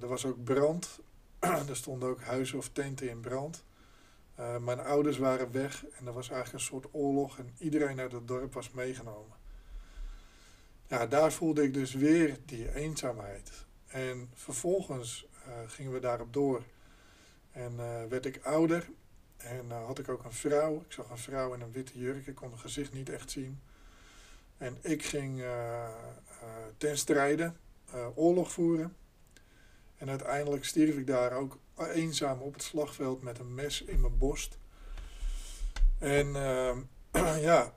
er 0.00 0.08
was 0.08 0.26
ook 0.26 0.44
brand. 0.44 0.98
er 1.68 1.76
stonden 1.76 2.08
ook 2.08 2.22
huizen 2.22 2.58
of 2.58 2.68
tenten 2.68 3.08
in 3.08 3.20
brand. 3.20 3.64
mijn 4.60 4.80
ouders 4.80 5.18
waren 5.18 5.52
weg 5.52 5.84
en 5.98 6.06
er 6.06 6.12
was 6.12 6.30
eigenlijk 6.30 6.52
een 6.52 6.70
soort 6.70 6.86
oorlog. 6.90 7.38
En 7.38 7.54
iedereen 7.58 8.00
uit 8.00 8.12
het 8.12 8.28
dorp 8.28 8.52
was 8.52 8.70
meegenomen 8.70 9.40
ja, 10.92 11.06
daar 11.06 11.32
voelde 11.32 11.62
ik 11.62 11.74
dus 11.74 11.94
weer 11.94 12.36
die 12.44 12.74
eenzaamheid. 12.74 13.50
En 13.92 14.30
vervolgens 14.34 15.26
uh, 15.46 15.52
gingen 15.66 15.92
we 15.92 16.00
daarop 16.00 16.32
door. 16.32 16.62
En 17.50 17.72
uh, 17.72 18.04
werd 18.08 18.26
ik 18.26 18.44
ouder. 18.44 18.88
En 19.36 19.66
uh, 19.68 19.84
had 19.86 19.98
ik 19.98 20.08
ook 20.08 20.24
een 20.24 20.32
vrouw. 20.32 20.80
Ik 20.80 20.92
zag 20.92 21.10
een 21.10 21.18
vrouw 21.18 21.54
in 21.54 21.60
een 21.60 21.72
witte 21.72 21.98
jurk. 21.98 22.26
Ik 22.26 22.34
kon 22.34 22.48
haar 22.50 22.58
gezicht 22.58 22.92
niet 22.92 23.08
echt 23.08 23.30
zien. 23.30 23.60
En 24.58 24.78
ik 24.80 25.04
ging 25.04 25.44
ten 26.76 26.98
strijde 26.98 27.52
oorlog 28.14 28.52
voeren. 28.52 28.96
En 29.96 30.08
uiteindelijk 30.08 30.64
stierf 30.64 30.96
ik 30.96 31.06
daar 31.06 31.32
ook 31.32 31.58
eenzaam 31.76 32.40
op 32.40 32.52
het 32.52 32.62
slagveld 32.62 33.22
met 33.22 33.38
een 33.38 33.54
mes 33.54 33.82
in 33.82 34.00
mijn 34.00 34.18
borst. 34.18 34.58
En 35.98 36.32
ja, 37.48 37.74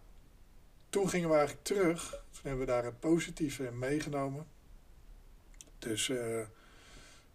toen 0.90 1.10
gingen 1.10 1.30
we 1.30 1.36
eigenlijk 1.36 1.66
terug. 1.66 2.10
Toen 2.10 2.42
hebben 2.42 2.66
we 2.66 2.72
daar 2.72 2.84
het 2.84 3.00
positieve 3.00 3.68
in 3.68 3.80
meegenomen. 3.80 4.48
Dus 5.86 6.10
uh, 6.10 6.42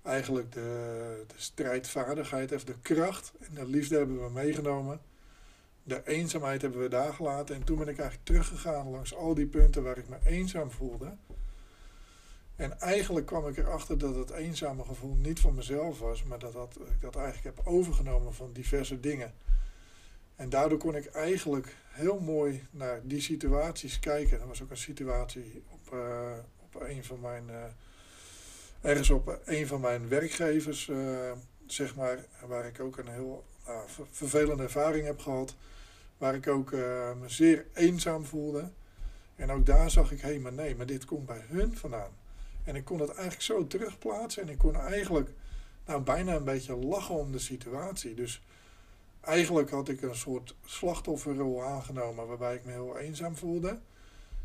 eigenlijk 0.02 0.52
de, 0.52 1.24
de 1.26 1.34
strijdvaardigheid 1.36 2.52
of 2.52 2.64
de 2.64 2.74
kracht 2.82 3.32
en 3.40 3.54
de 3.54 3.66
liefde 3.66 3.96
hebben 3.96 4.24
we 4.24 4.30
meegenomen. 4.30 5.00
De 5.82 6.02
eenzaamheid 6.06 6.62
hebben 6.62 6.80
we 6.80 6.88
daar 6.88 7.12
gelaten. 7.12 7.54
En 7.54 7.64
toen 7.64 7.78
ben 7.78 7.88
ik 7.88 7.98
eigenlijk 7.98 8.26
teruggegaan 8.26 8.90
langs 8.90 9.14
al 9.14 9.34
die 9.34 9.46
punten 9.46 9.82
waar 9.82 9.98
ik 9.98 10.08
me 10.08 10.16
eenzaam 10.24 10.70
voelde. 10.70 11.16
En 12.56 12.80
eigenlijk 12.80 13.26
kwam 13.26 13.48
ik 13.48 13.56
erachter 13.56 13.98
dat 13.98 14.14
het 14.14 14.30
eenzame 14.30 14.84
gevoel 14.84 15.14
niet 15.14 15.40
van 15.40 15.54
mezelf 15.54 15.98
was, 15.98 16.22
maar 16.22 16.38
dat, 16.38 16.52
dat 16.52 16.76
ik 16.76 17.00
dat 17.00 17.16
eigenlijk 17.16 17.56
heb 17.56 17.66
overgenomen 17.66 18.34
van 18.34 18.52
diverse 18.52 19.00
dingen. 19.00 19.34
En 20.36 20.48
daardoor 20.48 20.78
kon 20.78 20.96
ik 20.96 21.06
eigenlijk 21.06 21.76
heel 21.88 22.20
mooi 22.20 22.66
naar 22.70 23.00
die 23.02 23.20
situaties 23.20 23.98
kijken. 23.98 24.40
Er 24.40 24.46
was 24.46 24.62
ook 24.62 24.70
een 24.70 24.76
situatie 24.76 25.62
op, 25.68 25.94
uh, 25.94 26.32
op 26.56 26.80
een 26.80 27.04
van 27.04 27.20
mijn, 27.20 27.44
uh, 27.50 27.64
ergens 28.80 29.10
op 29.10 29.40
een 29.44 29.66
van 29.66 29.80
mijn 29.80 30.08
werkgevers, 30.08 30.88
uh, 30.88 31.32
zeg 31.66 31.94
maar, 31.94 32.18
waar 32.46 32.66
ik 32.66 32.80
ook 32.80 32.96
een 32.96 33.08
heel 33.08 33.44
vervelende 34.10 34.62
ervaring 34.62 35.06
heb 35.06 35.20
gehad. 35.20 35.56
Waar 36.18 36.34
ik 36.34 36.48
ook 36.48 36.70
me 36.70 37.24
zeer 37.26 37.66
eenzaam 37.74 38.24
voelde. 38.24 38.70
En 39.36 39.50
ook 39.50 39.66
daar 39.66 39.90
zag 39.90 40.12
ik, 40.12 40.20
hé, 40.20 40.28
hey, 40.28 40.38
maar 40.38 40.52
nee, 40.52 40.76
maar 40.76 40.86
dit 40.86 41.04
komt 41.04 41.26
bij 41.26 41.44
hun 41.48 41.76
vandaan. 41.76 42.10
En 42.64 42.76
ik 42.76 42.84
kon 42.84 43.00
het 43.00 43.08
eigenlijk 43.08 43.42
zo 43.42 43.66
terugplaatsen 43.66 44.42
en 44.42 44.48
ik 44.48 44.58
kon 44.58 44.76
eigenlijk 44.76 45.30
nou, 45.86 46.02
bijna 46.02 46.34
een 46.34 46.44
beetje 46.44 46.76
lachen 46.76 47.14
om 47.14 47.32
de 47.32 47.38
situatie. 47.38 48.14
Dus 48.14 48.42
eigenlijk 49.20 49.70
had 49.70 49.88
ik 49.88 50.02
een 50.02 50.14
soort 50.14 50.54
slachtofferrol 50.64 51.64
aangenomen 51.64 52.26
waarbij 52.26 52.54
ik 52.54 52.64
me 52.64 52.72
heel 52.72 52.98
eenzaam 52.98 53.36
voelde. 53.36 53.78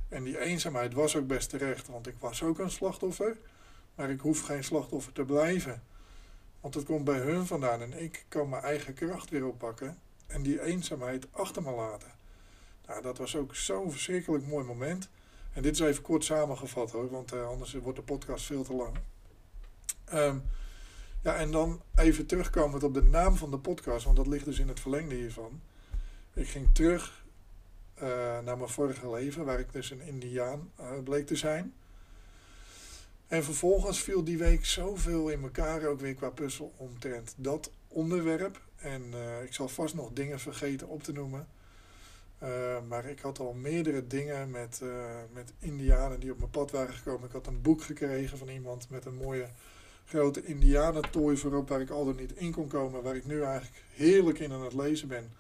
En 0.10 0.24
die 0.24 0.40
eenzaamheid 0.40 0.94
was 0.94 1.16
ook 1.16 1.28
best 1.28 1.50
terecht, 1.50 1.88
want 1.88 2.08
ik 2.08 2.16
was 2.20 2.44
ook 2.44 2.60
een 2.60 2.72
slachtoffer. 2.72 3.38
Maar 3.96 4.10
ik 4.10 4.20
hoef 4.20 4.42
geen 4.42 4.64
slachtoffer 4.64 5.14
te 5.14 5.24
blijven. 5.24 5.84
Want 6.62 6.74
het 6.74 6.86
komt 6.86 7.04
bij 7.04 7.20
hun 7.20 7.46
vandaan 7.46 7.82
en 7.82 8.04
ik 8.04 8.26
kan 8.28 8.50
mijn 8.50 8.64
eigen 8.64 8.94
kracht 8.94 9.30
weer 9.30 9.46
oppakken 9.46 9.98
en 10.28 10.42
die 10.42 10.62
eenzaamheid 10.62 11.28
achter 11.32 11.62
me 11.62 11.72
laten. 11.72 12.12
Nou, 12.88 13.02
dat 13.02 13.18
was 13.18 13.36
ook 13.36 13.56
zo'n 13.56 13.92
verschrikkelijk 13.92 14.48
mooi 14.48 14.66
moment. 14.66 15.10
En 15.54 15.62
dit 15.62 15.74
is 15.74 15.80
even 15.80 16.02
kort 16.02 16.24
samengevat 16.24 16.92
hoor, 16.92 17.10
want 17.10 17.34
uh, 17.34 17.48
anders 17.48 17.74
wordt 17.74 17.98
de 17.98 18.04
podcast 18.04 18.46
veel 18.46 18.64
te 18.64 18.74
lang. 18.74 18.98
Um, 20.14 20.44
ja, 21.22 21.36
en 21.36 21.52
dan 21.52 21.82
even 21.96 22.26
terugkomend 22.26 22.84
op 22.84 22.94
de 22.94 23.04
naam 23.04 23.36
van 23.36 23.52
de 23.52 23.60
podcast, 23.60 24.06
want 24.06 24.18
dat 24.18 24.28
ligt 24.28 24.46
dus 24.46 24.60
in 24.60 24.68
het 24.68 24.80
verlengde 24.80 25.16
hiervan. 25.16 25.62
Ik 26.34 26.48
ging 26.48 26.70
terug 26.74 27.26
uh, 27.96 28.04
naar 28.40 28.58
mijn 28.58 28.70
vorige 28.70 29.10
leven, 29.10 29.46
waar 29.46 29.60
ik 29.60 29.74
dus 29.74 29.92
een 29.92 30.02
Indiaan 30.02 30.72
uh, 30.80 30.88
bleek 31.04 31.28
te 31.28 31.36
zijn. 31.36 31.74
En 33.28 33.44
vervolgens 33.44 34.00
viel 34.02 34.24
die 34.24 34.38
week 34.38 34.66
zoveel 34.66 35.30
in 35.30 35.42
elkaar, 35.42 35.86
ook 35.86 36.00
weer 36.00 36.16
qua 36.16 36.30
puzzel, 36.30 36.74
omtrent 36.78 37.34
dat 37.38 37.72
onderwerp. 37.88 38.62
En 38.76 39.04
uh, 39.14 39.44
ik 39.44 39.54
zal 39.54 39.68
vast 39.68 39.96
nog 39.96 40.14
dingen 40.14 40.40
vergeten 40.40 40.88
op 40.88 41.04
te 41.04 41.12
noemen. 41.12 41.48
maar 42.88 43.06
ik 43.06 43.20
had 43.20 43.40
al 43.40 43.54
meerdere 43.54 44.08
dingen 44.08 44.52
met, 44.52 44.82
met 45.34 45.54
Indianen 45.60 46.20
die 46.20 46.32
op 46.32 46.38
mijn 46.38 46.50
pad 46.50 46.72
waren 46.72 46.94
gekomen. 46.94 47.28
Ik 47.28 47.34
had 47.34 47.48
een 47.48 47.62
boek 47.62 47.84
gekregen 47.84 48.38
van 48.38 48.48
iemand 48.50 48.90
met 48.90 49.06
een 49.06 49.16
mooie 49.16 49.48
grote 50.06 50.46
indianentooi 50.46 51.38
voorop 51.38 51.70
waar 51.70 51.82
ik 51.82 51.90
al 51.90 52.06
niet 52.06 52.34
in 52.36 52.52
kon 52.52 52.68
komen. 52.68 53.04
Waar 53.04 53.16
ik 53.16 53.26
nu 53.26 53.42
eigenlijk 53.42 53.84
heerlijk 53.94 54.40
in 54.40 54.52
aan 54.52 54.64
het 54.64 54.74
lezen 54.74 55.08
ben. 55.08 55.32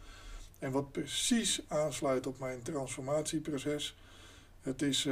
En 0.59 0.71
wat 0.71 0.91
precies 0.91 1.61
aansluit 1.67 2.27
op 2.27 2.39
mijn 2.39 2.61
transformatieproces. 2.61 3.95
Het 4.61 4.81
is 4.81 5.07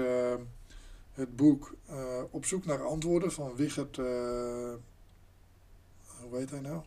het 1.13 1.35
boek 1.35 1.75
uh, 1.89 2.21
Op 2.29 2.45
zoek 2.45 2.65
naar 2.65 2.83
antwoorden 2.83 3.31
van 3.31 3.55
Wigert. 3.55 3.97
Uh, 3.97 4.05
hoe 6.21 6.37
heet 6.37 6.49
hij 6.49 6.59
nou? 6.59 6.81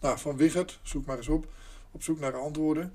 Nou, 0.00 0.18
van 0.18 0.36
Wigert, 0.36 0.78
zoek 0.82 1.06
maar 1.06 1.16
eens 1.16 1.28
op. 1.28 1.46
Op 1.90 2.02
zoek 2.02 2.18
naar 2.18 2.36
antwoorden. 2.36 2.92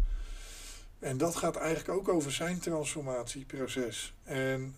En 0.99 1.17
dat 1.17 1.35
gaat 1.35 1.55
eigenlijk 1.55 1.99
ook 1.99 2.09
over 2.09 2.31
zijn 2.31 2.59
transformatieproces. 2.59 4.13
En 4.23 4.75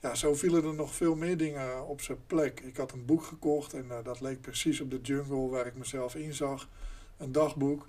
ja, 0.00 0.14
zo 0.14 0.34
vielen 0.34 0.64
er 0.64 0.74
nog 0.74 0.94
veel 0.94 1.14
meer 1.14 1.36
dingen 1.36 1.86
op 1.86 2.00
zijn 2.00 2.18
plek. 2.26 2.60
Ik 2.60 2.76
had 2.76 2.92
een 2.92 3.04
boek 3.04 3.24
gekocht 3.24 3.72
en 3.72 3.90
dat 4.02 4.20
leek 4.20 4.40
precies 4.40 4.80
op 4.80 4.90
de 4.90 5.00
jungle 5.02 5.48
waar 5.48 5.66
ik 5.66 5.74
mezelf 5.74 6.14
in 6.14 6.34
zag. 6.34 6.68
Een 7.16 7.32
dagboek. 7.32 7.86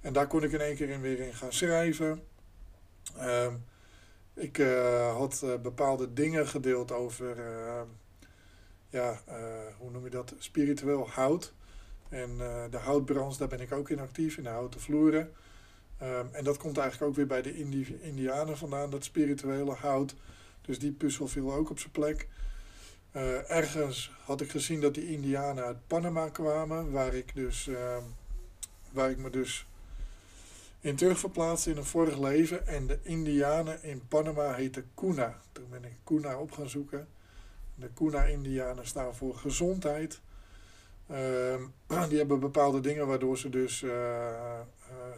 En 0.00 0.12
daar 0.12 0.26
kon 0.26 0.42
ik 0.42 0.52
in 0.52 0.60
één 0.60 0.76
keer 0.76 0.88
in 0.88 1.00
weer 1.00 1.20
in 1.20 1.34
gaan 1.34 1.52
schrijven. 1.52 2.22
Ehm, 3.16 3.54
ik 4.34 4.56
had 5.12 5.44
bepaalde 5.62 6.12
dingen 6.12 6.48
gedeeld 6.48 6.92
over, 6.92 7.36
ja, 8.88 9.20
hoe 9.78 9.90
noem 9.90 10.04
je 10.04 10.10
dat, 10.10 10.34
spiritueel 10.38 11.08
hout. 11.08 11.52
En 12.08 12.36
de 12.70 12.78
houtbranche, 12.78 13.38
daar 13.38 13.48
ben 13.48 13.60
ik 13.60 13.72
ook 13.72 13.90
in 13.90 13.98
actief, 13.98 14.36
in 14.36 14.42
de 14.42 14.48
houten 14.48 14.80
vloeren. 14.80 15.32
Ehm, 15.98 16.26
en 16.32 16.44
dat 16.44 16.56
komt 16.56 16.78
eigenlijk 16.78 17.10
ook 17.10 17.16
weer 17.16 17.26
bij 17.26 17.42
de 17.42 17.58
Indi 17.58 17.98
Indianen 18.00 18.56
vandaan, 18.56 18.90
dat 18.90 19.04
spirituele 19.04 19.72
hout. 19.72 20.14
Dus 20.60 20.78
die 20.78 20.92
puzzel 20.92 21.28
viel 21.28 21.54
ook 21.54 21.70
op 21.70 21.78
zijn 21.78 21.92
plek. 21.92 22.28
Ergens 23.46 24.12
had 24.24 24.40
ik 24.40 24.50
gezien 24.50 24.80
dat 24.80 24.94
die 24.94 25.08
Indianen 25.08 25.64
uit 25.64 25.86
Panama 25.86 26.28
kwamen, 26.28 26.90
waar 26.90 27.14
ik, 27.14 27.34
dus, 27.34 27.68
ehm, 27.68 28.02
waar 28.92 29.10
ik 29.10 29.18
me 29.18 29.30
dus 29.30 29.66
in 30.82 30.96
terugverplaatste 30.96 31.70
in 31.70 31.76
een 31.76 31.84
vorig 31.84 32.18
leven. 32.18 32.66
En 32.66 32.86
de 32.86 32.98
Indianen 33.02 33.82
in 33.82 34.02
Panama 34.08 34.54
heten 34.54 34.90
Kuna. 34.94 35.40
Toen 35.52 35.66
ben 35.70 35.84
ik 35.84 35.96
Kuna 36.04 36.38
op 36.38 36.52
gaan 36.52 36.68
zoeken. 36.68 37.08
De 37.74 37.88
Kuna-Indianen 37.94 38.86
staan 38.86 39.14
voor 39.14 39.34
gezondheid. 39.34 40.20
Ehm, 41.06 41.62
die 42.08 42.18
hebben 42.18 42.40
bepaalde 42.40 42.80
dingen 42.80 43.06
waardoor 43.06 43.38
ze 43.38 43.48
dus 43.48 43.82
uh, 43.82 43.92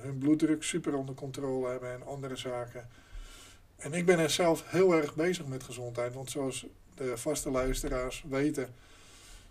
hun 0.00 0.18
bloeddruk 0.18 0.62
super 0.62 0.94
onder 0.94 1.14
controle 1.14 1.68
hebben 1.68 1.92
en 1.92 2.07
andere 2.07 2.37
zaken. 2.37 2.88
En 3.77 3.92
ik 3.92 4.07
ben 4.07 4.18
er 4.18 4.31
zelf 4.31 4.70
heel 4.70 4.94
erg 4.94 5.14
bezig 5.14 5.46
met 5.46 5.62
gezondheid, 5.62 6.14
want 6.14 6.31
zoals 6.31 6.66
de 6.94 7.16
vaste 7.16 7.50
luisteraars 7.50 8.24
weten, 8.29 8.74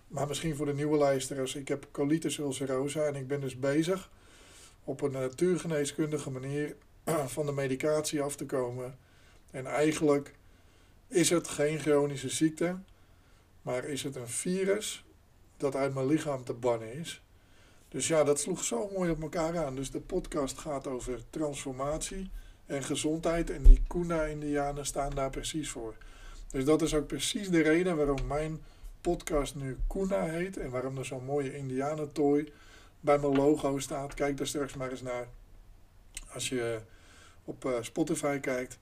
maar 0.08 0.28
misschien 0.28 0.56
voor 0.56 0.66
de 0.66 0.74
nieuwe 0.74 0.98
luisteraars, 0.98 1.56
ik 1.56 1.68
heb 1.68 1.88
colitis 1.92 2.38
ulcerosa 2.38 3.02
en 3.02 3.16
ik 3.16 3.28
ben 3.28 3.42
dus 3.42 3.60
bezig 3.60 4.10
op 4.84 5.02
een 5.02 5.12
natuurgeneeskundige 5.12 6.30
manier 6.30 6.76
van 7.36 7.46
de 7.46 7.52
medicatie 7.52 8.22
af 8.22 8.36
te 8.36 8.46
komen. 8.46 8.98
En 9.52 9.66
eigenlijk 9.66 10.36
is 11.08 11.30
het 11.30 11.48
geen 11.48 11.80
chronische 11.80 12.30
ziekte, 12.30 12.78
maar 13.62 13.86
is 13.86 14.04
het 14.04 14.16
een 14.16 14.28
virus 14.28 15.06
dat 15.58 15.76
uit 15.76 15.94
mijn 15.94 16.08
lichaam 16.08 16.44
te 16.44 16.54
bannen 16.54 16.94
is. 16.94 17.22
Dus 17.94 18.08
ja, 18.08 18.24
dat 18.24 18.40
sloeg 18.40 18.64
zo 18.64 18.90
mooi 18.94 19.12
op 19.12 19.22
elkaar 19.22 19.66
aan. 19.66 19.76
Dus 19.76 19.92
de 19.92 20.00
podcast 20.00 20.58
gaat 20.58 20.88
over 20.88 21.20
transformatie 21.30 22.30
en 22.66 22.84
gezondheid. 22.84 23.50
En 23.50 23.64
die 23.64 23.82
Kuna-Indianen 23.88 24.86
staan 24.86 25.16
daar 25.16 25.30
precies 25.30 25.70
voor. 25.70 25.96
Dus 26.52 26.66
dat 26.66 26.82
is 26.82 26.94
ook 26.94 27.08
precies 27.08 27.50
de 27.50 27.62
reden 27.62 27.98
waarom 27.98 28.28
mijn 28.28 28.62
podcast 29.02 29.56
nu 29.56 29.78
Kuna 29.88 30.24
heet. 30.24 30.58
En 30.58 30.70
waarom 30.70 30.98
er 30.98 31.06
zo'n 31.06 31.26
mooie 31.26 31.56
Indianentooi 31.56 32.52
bij 33.04 33.20
mijn 33.20 33.36
logo 33.36 33.80
staat. 33.80 34.14
Kijk 34.14 34.38
daar 34.38 34.48
straks 34.48 34.74
maar 34.74 34.92
eens 34.92 35.02
naar. 35.02 35.28
Als 36.34 36.50
je 36.50 36.80
op 37.46 37.66
uh, 37.66 37.72
Spotify 37.82 38.40
kijkt. 38.40 38.80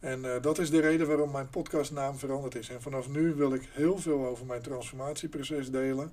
En 0.00 0.24
uh, 0.24 0.42
dat 0.42 0.58
is 0.58 0.70
de 0.70 0.80
reden 0.80 1.06
waarom 1.06 1.30
mijn 1.30 1.48
podcastnaam 1.48 2.18
veranderd 2.18 2.54
is. 2.54 2.68
En 2.68 2.82
vanaf 2.82 3.08
nu 3.08 3.34
wil 3.34 3.54
ik 3.54 3.68
heel 3.72 3.98
veel 3.98 4.26
over 4.26 4.46
mijn 4.46 4.62
transformatieproces 4.62 5.70
delen. 5.70 6.12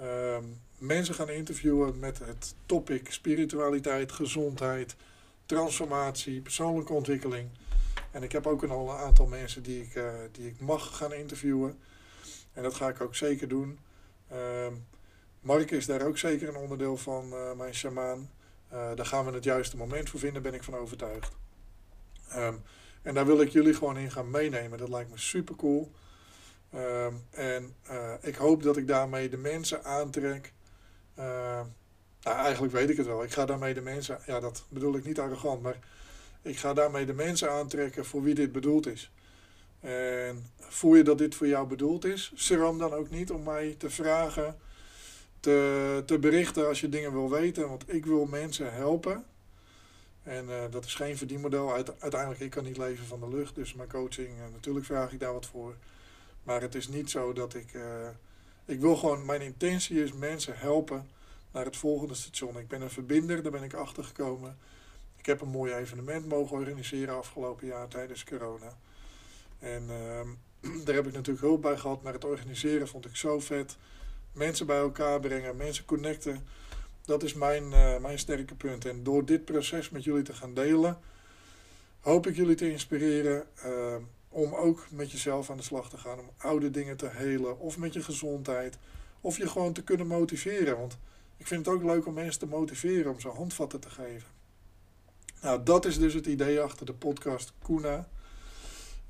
Um, 0.00 0.60
mensen 0.78 1.14
gaan 1.14 1.28
interviewen 1.28 1.98
met 1.98 2.18
het 2.18 2.54
topic 2.66 3.12
spiritualiteit, 3.12 4.12
gezondheid, 4.12 4.96
transformatie, 5.46 6.40
persoonlijke 6.40 6.92
ontwikkeling. 6.92 7.48
En 8.10 8.22
ik 8.22 8.32
heb 8.32 8.46
ook 8.46 8.64
al 8.64 8.90
een 8.90 8.96
aantal 8.96 9.26
mensen 9.26 9.62
die 9.62 9.82
ik, 9.82 10.02
die 10.32 10.46
ik 10.46 10.60
mag 10.60 10.96
gaan 10.96 11.12
interviewen. 11.12 11.78
En 12.52 12.62
dat 12.62 12.74
ga 12.74 12.88
ik 12.88 13.00
ook 13.00 13.14
zeker 13.14 13.48
doen. 13.48 13.78
Mark 15.42 15.70
is 15.70 15.86
daar 15.86 16.06
ook 16.06 16.18
zeker 16.18 16.48
een 16.48 16.56
onderdeel 16.56 16.96
van, 16.96 17.32
uh, 17.32 17.52
mijn 17.52 17.74
shamaan. 17.74 18.30
Uh, 18.72 18.94
daar 18.94 19.06
gaan 19.06 19.24
we 19.24 19.32
het 19.32 19.44
juiste 19.44 19.76
moment 19.76 20.10
voor 20.10 20.20
vinden, 20.20 20.42
ben 20.42 20.54
ik 20.54 20.62
van 20.62 20.74
overtuigd. 20.74 21.32
Um, 22.36 22.62
en 23.02 23.14
daar 23.14 23.26
wil 23.26 23.40
ik 23.40 23.48
jullie 23.48 23.74
gewoon 23.74 23.96
in 23.96 24.10
gaan 24.10 24.30
meenemen. 24.30 24.78
Dat 24.78 24.88
lijkt 24.88 25.10
me 25.10 25.18
super 25.18 25.56
cool. 25.56 25.92
Um, 26.74 27.24
en 27.30 27.74
uh, 27.90 28.12
ik 28.20 28.34
hoop 28.34 28.62
dat 28.62 28.76
ik 28.76 28.86
daarmee 28.86 29.28
de 29.28 29.36
mensen 29.36 29.84
aantrek. 29.84 30.52
Uh, 31.18 31.24
nou, 32.22 32.36
eigenlijk 32.36 32.72
weet 32.72 32.90
ik 32.90 32.96
het 32.96 33.06
wel. 33.06 33.22
Ik 33.22 33.32
ga 33.32 33.44
daarmee 33.46 33.74
de 33.74 33.80
mensen, 33.80 34.18
ja, 34.26 34.40
dat 34.40 34.64
bedoel 34.68 34.94
ik 34.94 35.04
niet 35.04 35.18
arrogant, 35.18 35.62
maar 35.62 35.78
ik 36.42 36.58
ga 36.58 36.74
daarmee 36.74 37.06
de 37.06 37.14
mensen 37.14 37.50
aantrekken 37.50 38.04
voor 38.04 38.22
wie 38.22 38.34
dit 38.34 38.52
bedoeld 38.52 38.86
is. 38.86 39.10
En 39.80 40.50
voel 40.58 40.94
je 40.94 41.04
dat 41.04 41.18
dit 41.18 41.34
voor 41.34 41.46
jou 41.46 41.66
bedoeld 41.66 42.04
is, 42.04 42.32
schram 42.34 42.78
dan 42.78 42.92
ook 42.92 43.10
niet 43.10 43.30
om 43.30 43.42
mij 43.42 43.74
te 43.78 43.90
vragen, 43.90 44.58
te, 45.42 46.02
te 46.06 46.18
berichten 46.18 46.68
als 46.68 46.80
je 46.80 46.88
dingen 46.88 47.12
wil 47.12 47.30
weten. 47.30 47.68
Want 47.68 47.94
ik 47.94 48.06
wil 48.06 48.24
mensen 48.24 48.72
helpen 48.72 49.24
en 50.22 50.48
uh, 50.48 50.62
dat 50.70 50.84
is 50.84 50.94
geen 50.94 51.16
verdienmodel. 51.16 51.72
Uiteindelijk, 51.98 52.40
ik 52.40 52.50
kan 52.50 52.64
niet 52.64 52.76
leven 52.76 53.06
van 53.06 53.20
de 53.20 53.28
lucht. 53.28 53.54
Dus 53.54 53.74
mijn 53.74 53.88
coaching, 53.88 54.28
uh, 54.28 54.52
natuurlijk 54.52 54.86
vraag 54.86 55.12
ik 55.12 55.20
daar 55.20 55.32
wat 55.32 55.46
voor. 55.46 55.74
Maar 56.42 56.60
het 56.60 56.74
is 56.74 56.88
niet 56.88 57.10
zo 57.10 57.32
dat 57.32 57.54
ik... 57.54 57.74
Uh, 57.74 58.08
ik 58.64 58.80
wil 58.80 58.96
gewoon... 58.96 59.24
Mijn 59.24 59.40
intentie 59.40 60.02
is 60.02 60.12
mensen 60.12 60.58
helpen 60.58 61.08
naar 61.52 61.64
het 61.64 61.76
volgende 61.76 62.14
station. 62.14 62.58
Ik 62.58 62.68
ben 62.68 62.82
een 62.82 62.90
verbinder, 62.90 63.42
daar 63.42 63.52
ben 63.52 63.62
ik 63.62 63.74
achter 63.74 64.04
gekomen. 64.04 64.58
Ik 65.16 65.26
heb 65.26 65.40
een 65.40 65.48
mooi 65.48 65.72
evenement 65.72 66.28
mogen 66.28 66.56
organiseren 66.56 67.16
afgelopen 67.16 67.66
jaar 67.66 67.88
tijdens 67.88 68.24
corona. 68.24 68.76
En 69.58 69.90
ehm, 69.90 70.28
daar 70.84 70.94
heb 70.94 71.06
ik 71.06 71.12
natuurlijk 71.12 71.44
hulp 71.44 71.62
bij 71.62 71.76
gehad. 71.76 72.02
Maar 72.02 72.12
het 72.12 72.24
organiseren 72.24 72.88
vond 72.88 73.06
ik 73.06 73.16
zo 73.16 73.40
vet. 73.40 73.76
Mensen 74.32 74.66
bij 74.66 74.78
elkaar 74.78 75.20
brengen, 75.20 75.56
mensen 75.56 75.84
connecten 75.84 76.46
dat 77.04 77.22
is 77.22 77.34
mijn, 77.34 77.64
uh, 77.64 77.98
mijn 77.98 78.18
sterke 78.18 78.54
punt. 78.54 78.84
En 78.84 79.02
door 79.02 79.24
dit 79.24 79.44
proces 79.44 79.90
met 79.90 80.04
jullie 80.04 80.22
te 80.22 80.32
gaan 80.32 80.54
delen, 80.54 80.98
hoop 82.00 82.26
ik 82.26 82.36
jullie 82.36 82.54
te 82.54 82.70
inspireren 82.70 83.46
uh, 83.66 83.94
om 84.28 84.54
ook 84.54 84.86
met 84.90 85.12
jezelf 85.12 85.50
aan 85.50 85.56
de 85.56 85.62
slag 85.62 85.88
te 85.88 85.98
gaan. 85.98 86.18
Om 86.18 86.30
oude 86.36 86.70
dingen 86.70 86.96
te 86.96 87.08
helen 87.08 87.58
of 87.58 87.78
met 87.78 87.92
je 87.92 88.02
gezondheid. 88.02 88.78
Of 89.20 89.36
je 89.36 89.48
gewoon 89.48 89.72
te 89.72 89.82
kunnen 89.82 90.06
motiveren. 90.06 90.78
Want 90.78 90.98
ik 91.36 91.46
vind 91.46 91.66
het 91.66 91.74
ook 91.74 91.82
leuk 91.82 92.06
om 92.06 92.14
mensen 92.14 92.40
te 92.40 92.46
motiveren, 92.46 93.12
om 93.12 93.20
ze 93.20 93.28
handvatten 93.28 93.80
te 93.80 93.90
geven. 93.90 94.28
Nou, 95.40 95.62
dat 95.62 95.84
is 95.84 95.98
dus 95.98 96.14
het 96.14 96.26
idee 96.26 96.60
achter 96.60 96.86
de 96.86 96.94
podcast 96.94 97.52
Kuna. 97.62 98.08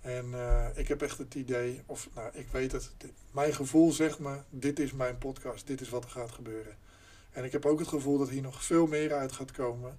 En 0.02 0.26
uh, 0.26 0.66
ik 0.74 0.88
heb 0.88 1.02
echt 1.02 1.18
het 1.18 1.34
idee, 1.34 1.82
of 1.86 2.08
nou, 2.14 2.30
ik 2.32 2.48
weet 2.48 2.72
het, 2.72 2.90
mijn 3.30 3.54
gevoel 3.54 3.92
zegt 3.92 4.18
me, 4.18 4.36
dit 4.50 4.78
is 4.78 4.92
mijn 4.92 5.18
podcast, 5.18 5.66
dit 5.66 5.80
is 5.80 5.88
wat 5.88 6.04
er 6.04 6.10
gaat 6.10 6.30
gebeuren. 6.30 6.76
En 7.30 7.44
ik 7.44 7.52
heb 7.52 7.66
ook 7.66 7.78
het 7.78 7.88
gevoel 7.88 8.18
dat 8.18 8.28
hier 8.28 8.42
nog 8.42 8.64
veel 8.64 8.86
meer 8.86 9.12
uit 9.12 9.32
gaat 9.32 9.50
komen. 9.50 9.98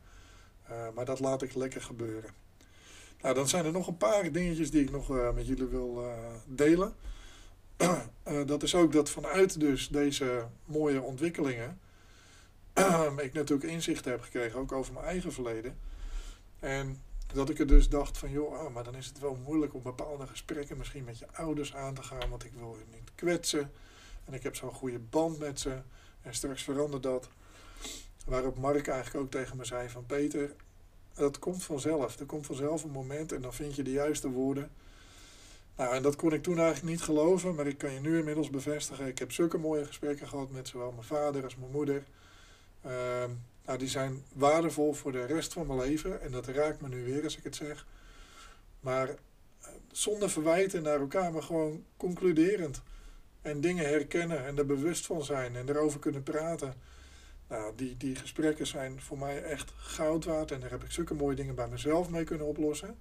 Uh, 0.72 0.86
maar 0.96 1.06
dat 1.06 1.20
laat 1.20 1.42
ik 1.42 1.56
lekker 1.56 1.82
gebeuren. 1.82 2.30
Nou, 3.22 3.36
dan 3.36 3.48
zijn 3.48 3.66
er 3.66 3.72
nog 3.72 3.88
een 3.88 3.98
paar 3.98 4.32
dingetjes 4.32 4.72
die 4.72 4.82
ik 4.82 4.92
nog 4.92 5.10
uh, 5.10 5.34
met 5.34 5.48
jullie 5.48 5.66
wil 5.66 6.04
delen. 6.46 6.94
dat 8.46 8.64
is 8.64 8.76
ook 8.76 8.92
dat 8.92 9.10
vanuit 9.10 9.60
dus 9.60 9.90
deze 9.90 10.48
mooie 10.66 11.02
ontwikkelingen 11.02 11.80
ik 13.18 13.34
natuurlijk 13.34 13.72
inzicht 13.72 14.06
heb 14.06 14.22
gekregen, 14.22 14.60
ook 14.60 14.72
over 14.72 14.94
mijn 14.94 15.06
eigen 15.06 15.34
verleden. 15.34 15.78
En 16.60 17.02
dat 17.34 17.50
ik 17.50 17.60
er 17.60 17.68
dus 17.68 17.90
dacht 17.90 18.18
van, 18.18 18.32
joh, 18.32 18.60
ah, 18.60 18.74
maar 18.74 18.84
dan 18.84 18.96
is 18.96 19.06
het 19.06 19.20
wel 19.20 19.38
moeilijk 19.46 19.74
om 19.74 19.82
bepaalde 19.82 20.28
gesprekken 20.28 20.78
misschien 20.78 21.04
met 21.04 21.20
je 21.20 21.28
ouders 21.32 21.76
aan 21.76 21.94
te 21.94 22.04
gaan, 22.04 22.30
want 22.30 22.46
ik 22.46 22.54
wil 22.54 22.76
hun 22.76 23.00
niet 23.00 23.12
kwetsen. 23.16 23.72
En 24.26 24.34
ik 24.34 24.44
heb 24.44 24.56
zo'n 24.56 24.74
goede 24.74 25.00
band 25.00 25.40
met 25.40 25.60
ze. 25.60 25.78
En 26.22 26.34
straks 26.34 26.64
verandert 26.64 27.04
dat. 27.04 27.30
Waarop 28.26 28.58
Mark 28.58 28.88
eigenlijk 28.88 29.26
ook 29.26 29.32
tegen 29.32 29.58
me 29.58 29.66
zei 29.66 29.90
van 29.90 30.06
Peter, 30.06 30.56
dat 31.14 31.40
komt 31.40 31.64
vanzelf. 31.64 32.20
Er 32.20 32.26
komt 32.26 32.46
vanzelf 32.46 32.84
een 32.84 32.90
moment 32.90 33.32
en 33.32 33.42
dan 33.42 33.54
vind 33.54 33.76
je 33.76 33.84
de 33.84 33.92
juiste 33.92 34.30
woorden. 34.30 34.72
Nou, 35.76 35.96
en 35.96 36.02
dat 36.02 36.16
kon 36.16 36.34
ik 36.34 36.44
toen 36.44 36.58
eigenlijk 36.58 36.88
niet 36.88 37.02
geloven, 37.02 37.56
maar 37.56 37.68
ik 37.68 37.78
kan 37.78 37.92
je 37.92 38.00
nu 38.00 38.18
inmiddels 38.18 38.50
bevestigen. 38.50 39.08
Ik 39.08 39.20
heb 39.20 39.32
zulke 39.32 39.58
mooie 39.58 39.86
gesprekken 39.86 40.28
gehad 40.28 40.52
met 40.52 40.68
zowel 40.68 40.92
mijn 40.92 41.04
vader 41.04 41.44
als 41.44 41.56
mijn 41.56 41.72
moeder. 41.72 42.04
Uh, 42.86 43.24
nou, 43.66 43.78
die 43.78 43.88
zijn 43.88 44.24
waardevol 44.34 44.94
voor 44.94 45.12
de 45.12 45.26
rest 45.26 45.54
van 45.54 45.68
mijn 45.68 45.80
leven. 45.80 46.22
En 46.22 46.32
dat 46.32 46.48
raakt 46.48 46.82
me 46.82 46.88
nu 46.88 47.04
weer 47.04 47.24
als 47.24 47.38
ik 47.38 47.44
het 47.44 47.56
zeg. 47.56 47.86
Maar 48.80 49.10
eh, 49.10 49.16
zonder 49.92 50.30
verwijten 50.30 50.84
naar 50.84 51.00
elkaar, 51.00 51.32
maar 51.32 51.44
gewoon 51.44 51.86
concluderend. 51.98 52.82
En 53.42 53.62
dingen 53.62 53.86
herkennen 53.86 54.46
en 54.46 54.58
er 54.58 54.66
bewust 54.66 55.06
van 55.06 55.24
zijn 55.24 55.56
en 55.56 55.70
erover 55.70 56.00
kunnen 56.00 56.24
praten. 56.24 56.74
Nou, 57.48 57.76
die, 57.76 57.98
die 57.98 58.16
gesprekken 58.16 58.68
zijn 58.68 59.02
voor 59.02 59.18
mij 59.18 59.44
echt 59.44 59.72
goud 59.78 60.26
waard. 60.26 60.52
En 60.52 60.60
daar 60.60 60.70
heb 60.70 60.84
ik 60.84 60.92
zulke 60.92 61.14
mooie 61.14 61.36
dingen 61.36 61.56
bij 61.56 61.68
mezelf 61.68 62.10
mee 62.10 62.24
kunnen 62.24 62.48
oplossen. 62.48 62.98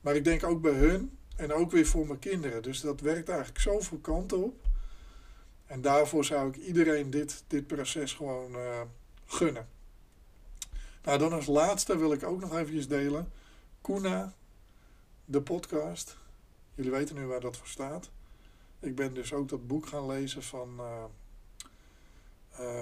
Maar 0.00 0.16
ik 0.16 0.24
denk 0.24 0.44
ook 0.44 0.60
bij 0.60 0.72
hun 0.72 1.18
en 1.36 1.52
ook 1.52 1.70
weer 1.70 1.86
voor 1.86 2.06
mijn 2.06 2.18
kinderen. 2.18 2.62
Dus 2.62 2.80
dat 2.80 3.00
werkt 3.00 3.28
eigenlijk 3.28 3.60
zoveel 3.60 3.98
kanten 3.98 4.44
op. 4.44 4.66
En 5.66 5.80
daarvoor 5.80 6.24
zou 6.24 6.48
ik 6.48 6.56
iedereen 6.56 7.10
dit, 7.10 7.44
dit 7.46 7.66
proces 7.66 8.12
gewoon 8.12 8.52
uh, 8.52 8.80
gunnen. 9.26 9.68
Nou, 11.02 11.18
dan 11.18 11.32
als 11.32 11.46
laatste 11.46 11.98
wil 11.98 12.12
ik 12.12 12.22
ook 12.22 12.40
nog 12.40 12.56
eventjes 12.56 12.88
delen. 12.88 13.32
Kuna, 13.80 14.32
de 15.24 15.42
podcast. 15.42 16.16
Jullie 16.74 16.90
weten 16.90 17.16
nu 17.16 17.26
waar 17.26 17.40
dat 17.40 17.56
voor 17.56 17.66
staat. 17.66 18.10
Ik 18.80 18.94
ben 18.94 19.14
dus 19.14 19.32
ook 19.32 19.48
dat 19.48 19.66
boek 19.66 19.86
gaan 19.86 20.06
lezen 20.06 20.42
van 20.42 20.78
eh, 20.78 21.04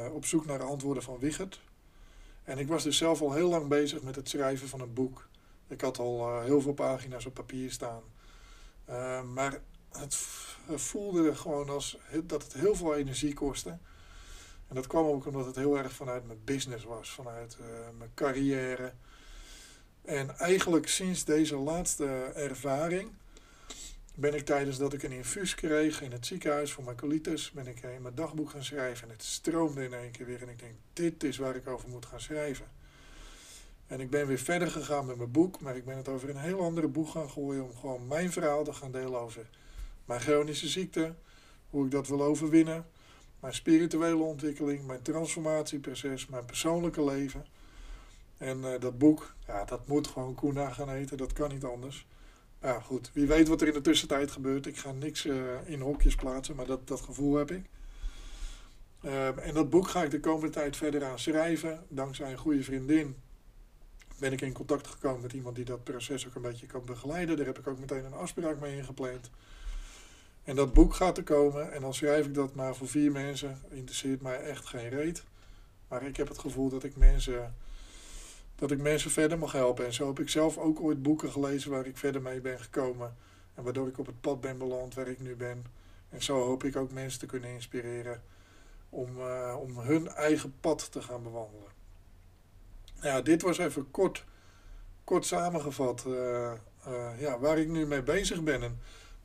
eh, 0.05 0.15
Op 0.15 0.25
zoek 0.25 0.47
naar 0.47 0.63
antwoorden 0.63 1.03
van 1.03 1.19
Wichert. 1.19 1.61
En 2.45 2.59
ik 2.59 2.69
was 2.69 2.83
dus 2.83 2.97
zelf 2.97 3.21
al 3.21 3.33
heel 3.33 3.49
lang 3.49 3.69
bezig 3.69 4.03
met 4.03 4.17
het 4.17 4.29
schrijven 4.29 4.69
van 4.69 4.81
een 4.81 4.95
boek. 4.95 5.29
Ik 5.69 5.81
had 5.81 5.99
al 5.99 6.29
eh, 6.29 6.45
heel 6.45 6.61
veel 6.61 6.73
pagina's 6.75 7.27
op 7.27 7.35
papier 7.35 7.71
staan. 7.71 8.03
maar 9.33 9.61
het 9.93 10.17
voelde 10.69 11.35
gewoon 11.35 11.69
als 11.69 11.99
dat 12.25 12.43
het 12.43 12.53
heel 12.53 12.75
veel 12.75 12.95
energie 12.95 13.35
kostte. 13.35 13.79
En 14.73 14.79
dat 14.79 14.87
kwam 14.87 15.07
ook 15.07 15.27
omdat 15.27 15.47
het 15.47 15.57
heel 15.57 15.79
erg 15.79 15.93
vanuit 15.93 16.27
mijn 16.27 16.45
business 16.45 16.85
was, 16.85 17.11
vanuit 17.11 17.59
mijn 17.99 18.11
carrière. 18.15 18.93
En 20.03 20.39
eigenlijk 20.39 20.89
sinds 20.89 21.25
deze 21.25 21.57
laatste 21.57 22.07
ervaring 22.35 23.11
ben 24.15 24.35
ik 24.35 24.45
tijdens 24.45 24.79
dat 24.79 24.93
ik 24.93 25.03
een 25.03 25.13
infuus 25.13 25.55
kreeg 25.55 26.03
in 26.03 26.13
het 26.13 26.27
ziekenhuis 26.27 26.73
voor 26.73 26.85
mijn 26.85 26.97
colitis, 26.97 27.51
ben 27.51 27.67
ik 27.67 27.83
in 27.83 28.03
mijn 28.03 28.15
dagboek 28.15 28.51
gaan 28.51 28.65
schrijven. 28.65 29.09
En 29.09 29.13
het 29.13 29.23
stroomde 29.23 29.85
in 29.85 29.93
één 29.93 30.11
keer 30.11 30.27
weer. 30.27 30.43
En 30.43 30.49
ik 30.49 30.59
denk, 30.59 30.75
dit 30.93 31.25
is 31.25 31.37
waar 31.37 31.57
ik 31.57 31.69
over 31.69 31.89
moet 31.89 32.07
gaan 32.07 32.21
schrijven. 32.21 32.67
En 33.87 34.01
ik 34.01 34.11
ben 34.11 34.27
weer 34.27 34.39
verder 34.39 34.71
gegaan 34.71 35.07
met 35.07 35.17
mijn 35.17 35.31
boek, 35.31 35.61
maar 35.61 35.77
ik 35.77 35.85
ben 35.85 35.97
het 35.97 36.09
over 36.09 36.29
een 36.29 36.37
heel 36.37 36.61
andere 36.61 36.89
boek 36.89 37.09
gaan 37.09 37.31
gooien 37.31 37.65
om 37.65 37.77
gewoon 37.77 38.07
mijn 38.07 38.33
verhaal 38.33 38.65
te 38.65 38.73
gaan 38.73 38.93
delen 38.93 39.21
over 39.21 39.49
mijn 40.05 40.21
chronische 40.21 40.69
ziekte, 40.69 41.15
hoe 41.71 41.85
ik 41.85 41.91
dat 41.91 42.09
wil 42.09 42.23
overwinnen, 42.23 42.87
mijn 43.43 43.55
spirituele 43.55 44.23
ontwikkeling, 44.23 44.87
mijn 44.87 45.03
transformatieproces, 45.03 46.27
mijn 46.27 46.45
persoonlijke 46.45 47.05
leven. 47.05 47.47
En 48.39 48.59
uh, 48.59 48.81
dat 48.81 48.99
boek, 48.99 49.35
ja, 49.47 49.65
dat 49.65 49.87
moet 49.87 50.07
gewoon 50.07 50.35
Koena 50.35 50.71
gaan 50.71 50.91
eten, 50.91 51.17
dat 51.17 51.33
kan 51.33 51.49
niet 51.49 51.65
anders. 51.65 52.07
Ja, 52.61 52.81
goed. 52.81 53.11
Wie 53.13 53.27
weet 53.27 53.49
wat 53.49 53.61
er 53.61 53.67
in 53.67 53.73
de 53.73 53.81
tussentijd 53.81 54.31
gebeurt. 54.31 54.67
Ik 54.67 54.77
ga 54.77 54.93
niks 54.93 55.27
uh, 55.27 55.37
in 55.65 55.81
hokjes 55.81 56.15
plaatsen, 56.15 56.57
maar 56.57 56.67
dat, 56.67 56.89
dat 56.89 57.01
gevoel 57.01 57.35
heb 57.35 57.51
ik. 57.51 57.65
Uh, 59.05 59.47
en 59.47 59.55
dat 59.55 59.71
boek 59.71 59.89
ga 59.89 60.03
ik 60.03 60.11
de 60.11 60.21
komende 60.21 60.51
tijd 60.51 60.77
verder 60.77 61.05
aan 61.05 61.19
schrijven. 61.19 61.85
Dankzij 61.89 62.31
een 62.31 62.39
goede 62.39 62.63
vriendin 62.63 63.17
ben 64.19 64.33
ik 64.33 64.41
in 64.41 64.53
contact 64.53 64.87
gekomen 64.87 65.21
met 65.21 65.33
iemand 65.33 65.57
die 65.57 65.65
dat 65.65 65.85
proces 65.85 66.27
ook 66.27 66.35
een 66.35 66.43
beetje 66.43 66.67
kan 66.67 66.85
begeleiden. 66.85 67.37
Daar 67.37 67.47
heb 67.47 67.59
ik 67.59 67.67
ook 67.67 67.79
meteen 67.79 68.05
een 68.05 68.13
afspraak 68.13 68.61
mee 68.61 68.77
ingepland. 68.77 69.31
En 70.45 70.57
dat 70.57 70.73
boek 70.73 70.95
gaat 70.95 71.17
er 71.17 71.25
komen 71.25 71.73
en 71.73 71.81
dan 71.81 71.95
schrijf 71.95 72.27
ik 72.27 72.35
dat 72.35 72.55
maar 72.55 72.75
voor 72.77 72.89
vier 72.89 73.13
mensen. 73.13 73.61
Interesseert 73.69 74.23
mij 74.23 74.41
echt 74.41 74.67
geen 74.67 74.89
reet. 74.89 75.25
Maar 75.89 76.03
ik 76.03 76.17
heb 76.17 76.29
het 76.29 76.39
gevoel 76.39 76.69
dat 76.69 76.85
ik 76.85 76.97
mensen 76.97 77.55
dat 78.55 78.71
ik 78.71 78.81
mensen 78.81 79.11
verder 79.11 79.39
mag 79.39 79.53
helpen. 79.53 79.85
En 79.87 79.93
zo 79.93 80.07
heb 80.07 80.21
ik 80.21 80.29
zelf 80.29 80.59
ook 80.59 80.81
ooit 80.81 81.03
boeken 81.03 81.31
gelezen 81.31 81.71
waar 81.71 81.87
ik 81.87 81.97
verder 81.97 82.23
mee 82.23 82.41
ben 82.41 82.61
gekomen. 82.61 83.17
En 83.55 83.63
waardoor 83.63 83.89
ik 83.89 83.99
op 83.99 84.07
het 84.07 84.21
pad 84.21 84.41
ben 84.41 84.59
beland 84.59 84.95
waar 84.95 85.09
ik 85.09 85.21
nu 85.21 85.37
ben. 85.37 85.65
En 86.09 86.23
zo 86.23 86.45
hoop 86.45 86.65
ik 86.65 86.77
ook 86.77 86.93
mensen 86.93 87.21
te 87.21 87.27
kunnen 87.27 87.51
inspireren 87.51 88.23
om, 88.89 89.19
uh, 89.19 89.57
om 89.61 89.79
hun 89.79 90.09
eigen 90.09 90.55
pad 90.61 90.93
te 90.93 91.03
gaan 91.03 91.23
bewandelen. 91.23 91.71
Ja, 93.01 93.21
dit 93.21 93.43
was 93.43 93.59
even 93.59 93.91
kort, 93.91 94.25
kort 95.05 95.27
samengevat 95.27 96.05
uh, 96.07 96.53
uh, 96.89 97.21
ja, 97.21 97.39
waar 97.39 97.59
ik 97.59 97.69
nu 97.69 97.87
mee 97.87 98.03
bezig 98.03 98.43
ben. 98.43 98.81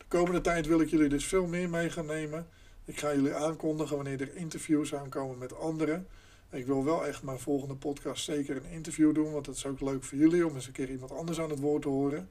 Komende 0.07 0.41
tijd 0.41 0.67
wil 0.67 0.81
ik 0.81 0.89
jullie 0.89 1.09
dus 1.09 1.25
veel 1.25 1.45
meer 1.45 1.69
mee 1.69 1.89
gaan 1.89 2.05
nemen. 2.05 2.47
Ik 2.85 2.99
ga 2.99 3.13
jullie 3.13 3.33
aankondigen 3.33 3.95
wanneer 3.95 4.21
er 4.21 4.35
interviews 4.35 4.95
aankomen 4.95 5.37
met 5.37 5.57
anderen. 5.57 6.07
Ik 6.49 6.65
wil 6.65 6.85
wel 6.85 7.05
echt 7.05 7.23
mijn 7.23 7.39
volgende 7.39 7.75
podcast 7.75 8.23
zeker 8.23 8.55
een 8.55 8.71
interview 8.71 9.15
doen, 9.15 9.31
want 9.31 9.45
dat 9.45 9.55
is 9.55 9.65
ook 9.65 9.81
leuk 9.81 10.03
voor 10.03 10.17
jullie 10.17 10.45
om 10.45 10.55
eens 10.55 10.67
een 10.67 10.73
keer 10.73 10.89
iemand 10.89 11.11
anders 11.11 11.39
aan 11.39 11.49
het 11.49 11.59
woord 11.59 11.81
te 11.81 11.87
horen. 11.87 12.29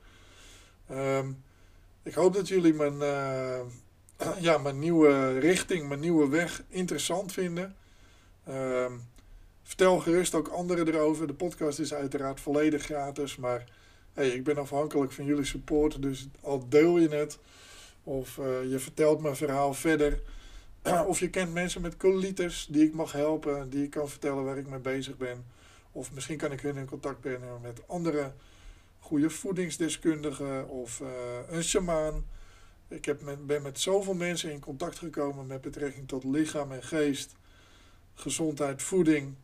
Ehm, 0.88 1.30
ik 2.02 2.14
hoop 2.14 2.34
dat 2.34 2.48
jullie 2.48 2.74
mijn, 2.74 2.94
uh, 2.94 3.60
ja, 4.46 4.58
mijn 4.58 4.78
nieuwe 4.78 5.38
richting, 5.38 5.88
mijn 5.88 6.00
nieuwe 6.00 6.28
weg 6.28 6.62
interessant 6.68 7.32
vinden. 7.32 7.76
Ehm, 8.44 8.92
vertel 9.62 9.98
gerust 9.98 10.34
ook 10.34 10.48
anderen 10.48 10.88
erover. 10.88 11.26
De 11.26 11.34
podcast 11.34 11.78
is 11.78 11.94
uiteraard 11.94 12.40
volledig 12.40 12.82
gratis, 12.82 13.36
maar 13.36 13.64
hey, 14.12 14.28
ik 14.28 14.44
ben 14.44 14.58
afhankelijk 14.58 15.12
van 15.12 15.24
jullie 15.24 15.44
support. 15.44 16.02
Dus 16.02 16.28
al 16.40 16.68
deel 16.68 16.98
je 16.98 17.08
het 17.08 17.38
of 18.06 18.36
uh, 18.36 18.70
je 18.70 18.78
vertelt 18.78 19.20
mijn 19.20 19.36
verhaal 19.36 19.74
verder. 19.74 20.22
of 21.06 21.20
je 21.20 21.30
kent 21.30 21.52
mensen 21.52 21.82
met 21.82 21.96
colitis 21.96 22.66
die 22.70 22.84
ik 22.84 22.94
mag 22.94 23.12
helpen, 23.12 23.70
die 23.70 23.84
ik 23.84 23.90
kan 23.90 24.08
vertellen 24.08 24.44
waar 24.44 24.58
ik 24.58 24.66
mee 24.66 24.78
bezig 24.78 25.16
ben. 25.16 25.44
Of 25.92 26.12
misschien 26.12 26.36
kan 26.36 26.52
ik 26.52 26.60
hun 26.60 26.76
in 26.76 26.86
contact 26.86 27.20
brengen 27.20 27.60
met 27.60 27.88
andere 27.88 28.32
goede 28.98 29.30
voedingsdeskundigen 29.30 30.68
of 30.68 31.00
uh, 31.00 31.08
een 31.48 31.64
shamaan. 31.64 32.26
Ik 32.88 33.04
heb 33.04 33.22
met, 33.22 33.46
ben 33.46 33.62
met 33.62 33.80
zoveel 33.80 34.14
mensen 34.14 34.52
in 34.52 34.60
contact 34.60 34.98
gekomen 34.98 35.46
met 35.46 35.60
betrekking 35.60 36.08
tot 36.08 36.24
lichaam 36.24 36.72
en 36.72 36.82
geest, 36.82 37.34
gezondheid, 38.14 38.82
voeding. 38.82 39.34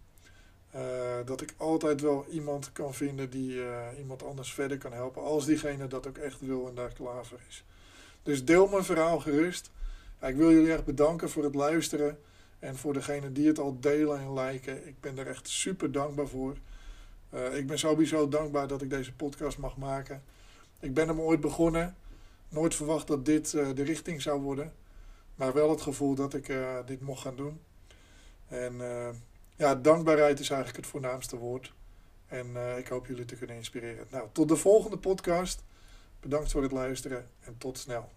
Uh, 0.75 0.81
dat 1.25 1.41
ik 1.41 1.55
altijd 1.57 2.01
wel 2.01 2.27
iemand 2.31 2.73
kan 2.73 2.95
vinden 2.95 3.31
die 3.31 3.61
iemand 3.99 4.23
anders 4.23 4.53
verder 4.53 4.79
kan 4.79 4.93
helpen. 4.93 5.23
Als 5.23 5.47
diegene 5.47 5.87
dat 5.87 6.07
ook 6.07 6.19
echt 6.19 6.41
wil 6.41 6.69
en 6.69 6.75
daar 6.75 6.93
klaar 6.93 7.27
voor 7.27 7.41
is. 7.49 7.65
Dus 8.23 8.45
deel 8.45 8.67
mijn 8.67 8.85
verhaal 8.85 9.21
gerust 9.21 9.71
ik 10.29 10.37
wil 10.37 10.51
jullie 10.51 10.73
echt 10.73 10.85
bedanken 10.85 11.31
voor 11.31 11.45
het 11.45 11.55
luisteren. 11.55 12.19
En 12.59 12.77
voor 12.77 12.93
degenen 12.93 13.33
die 13.33 13.47
het 13.47 13.59
al 13.59 13.81
delen 13.81 14.19
en 14.19 14.35
liken. 14.35 14.87
Ik 14.87 15.01
ben 15.01 15.19
er 15.19 15.27
echt 15.27 15.49
super 15.49 15.93
dankbaar 15.93 16.27
voor. 16.27 16.57
Uh, 17.35 17.57
ik 17.57 17.67
ben 17.67 17.79
sowieso 17.79 18.29
dankbaar 18.29 18.69
dat 18.69 18.83
ik 18.83 18.91
deze 18.91 19.13
podcast 19.13 19.59
mag 19.59 19.77
maken. 19.77 20.23
Ik 20.81 20.95
ben 20.95 21.09
hem 21.09 21.21
ooit 21.21 21.41
begonnen. 21.41 21.97
Nooit 22.49 22.75
verwacht 22.75 23.07
dat 23.07 23.25
dit 23.25 23.53
uh, 23.53 23.69
de 23.75 23.83
richting 23.83 24.23
zou 24.23 24.41
worden. 24.41 24.73
Maar 25.35 25.53
wel 25.53 25.71
het 25.71 25.81
gevoel 25.81 26.15
dat 26.15 26.35
ik 26.35 26.49
uh, 26.49 26.77
dit 26.87 27.01
mocht 27.01 27.23
gaan 27.23 27.37
doen. 27.37 27.61
En 28.49 28.75
ja, 29.57 29.75
dankbaarheid 29.75 30.41
is 30.41 30.51
eigenlijk 30.51 30.81
het 30.81 30.91
voornaamste 30.91 31.37
woord. 31.37 31.73
En 32.27 32.47
ik 32.79 32.89
hoop 32.89 33.07
jullie 33.07 33.25
te 33.25 33.37
kunnen 33.37 33.57
inspireren. 33.57 34.07
Nou, 34.11 34.29
tot 34.33 34.49
de 34.49 34.57
volgende 34.57 34.99
podcast. 34.99 35.65
Bedankt 36.23 36.51
voor 36.51 36.63
het 36.63 36.73
luisteren 36.73 37.29
en 37.41 37.59
tot 37.59 37.79
snel. 37.79 38.09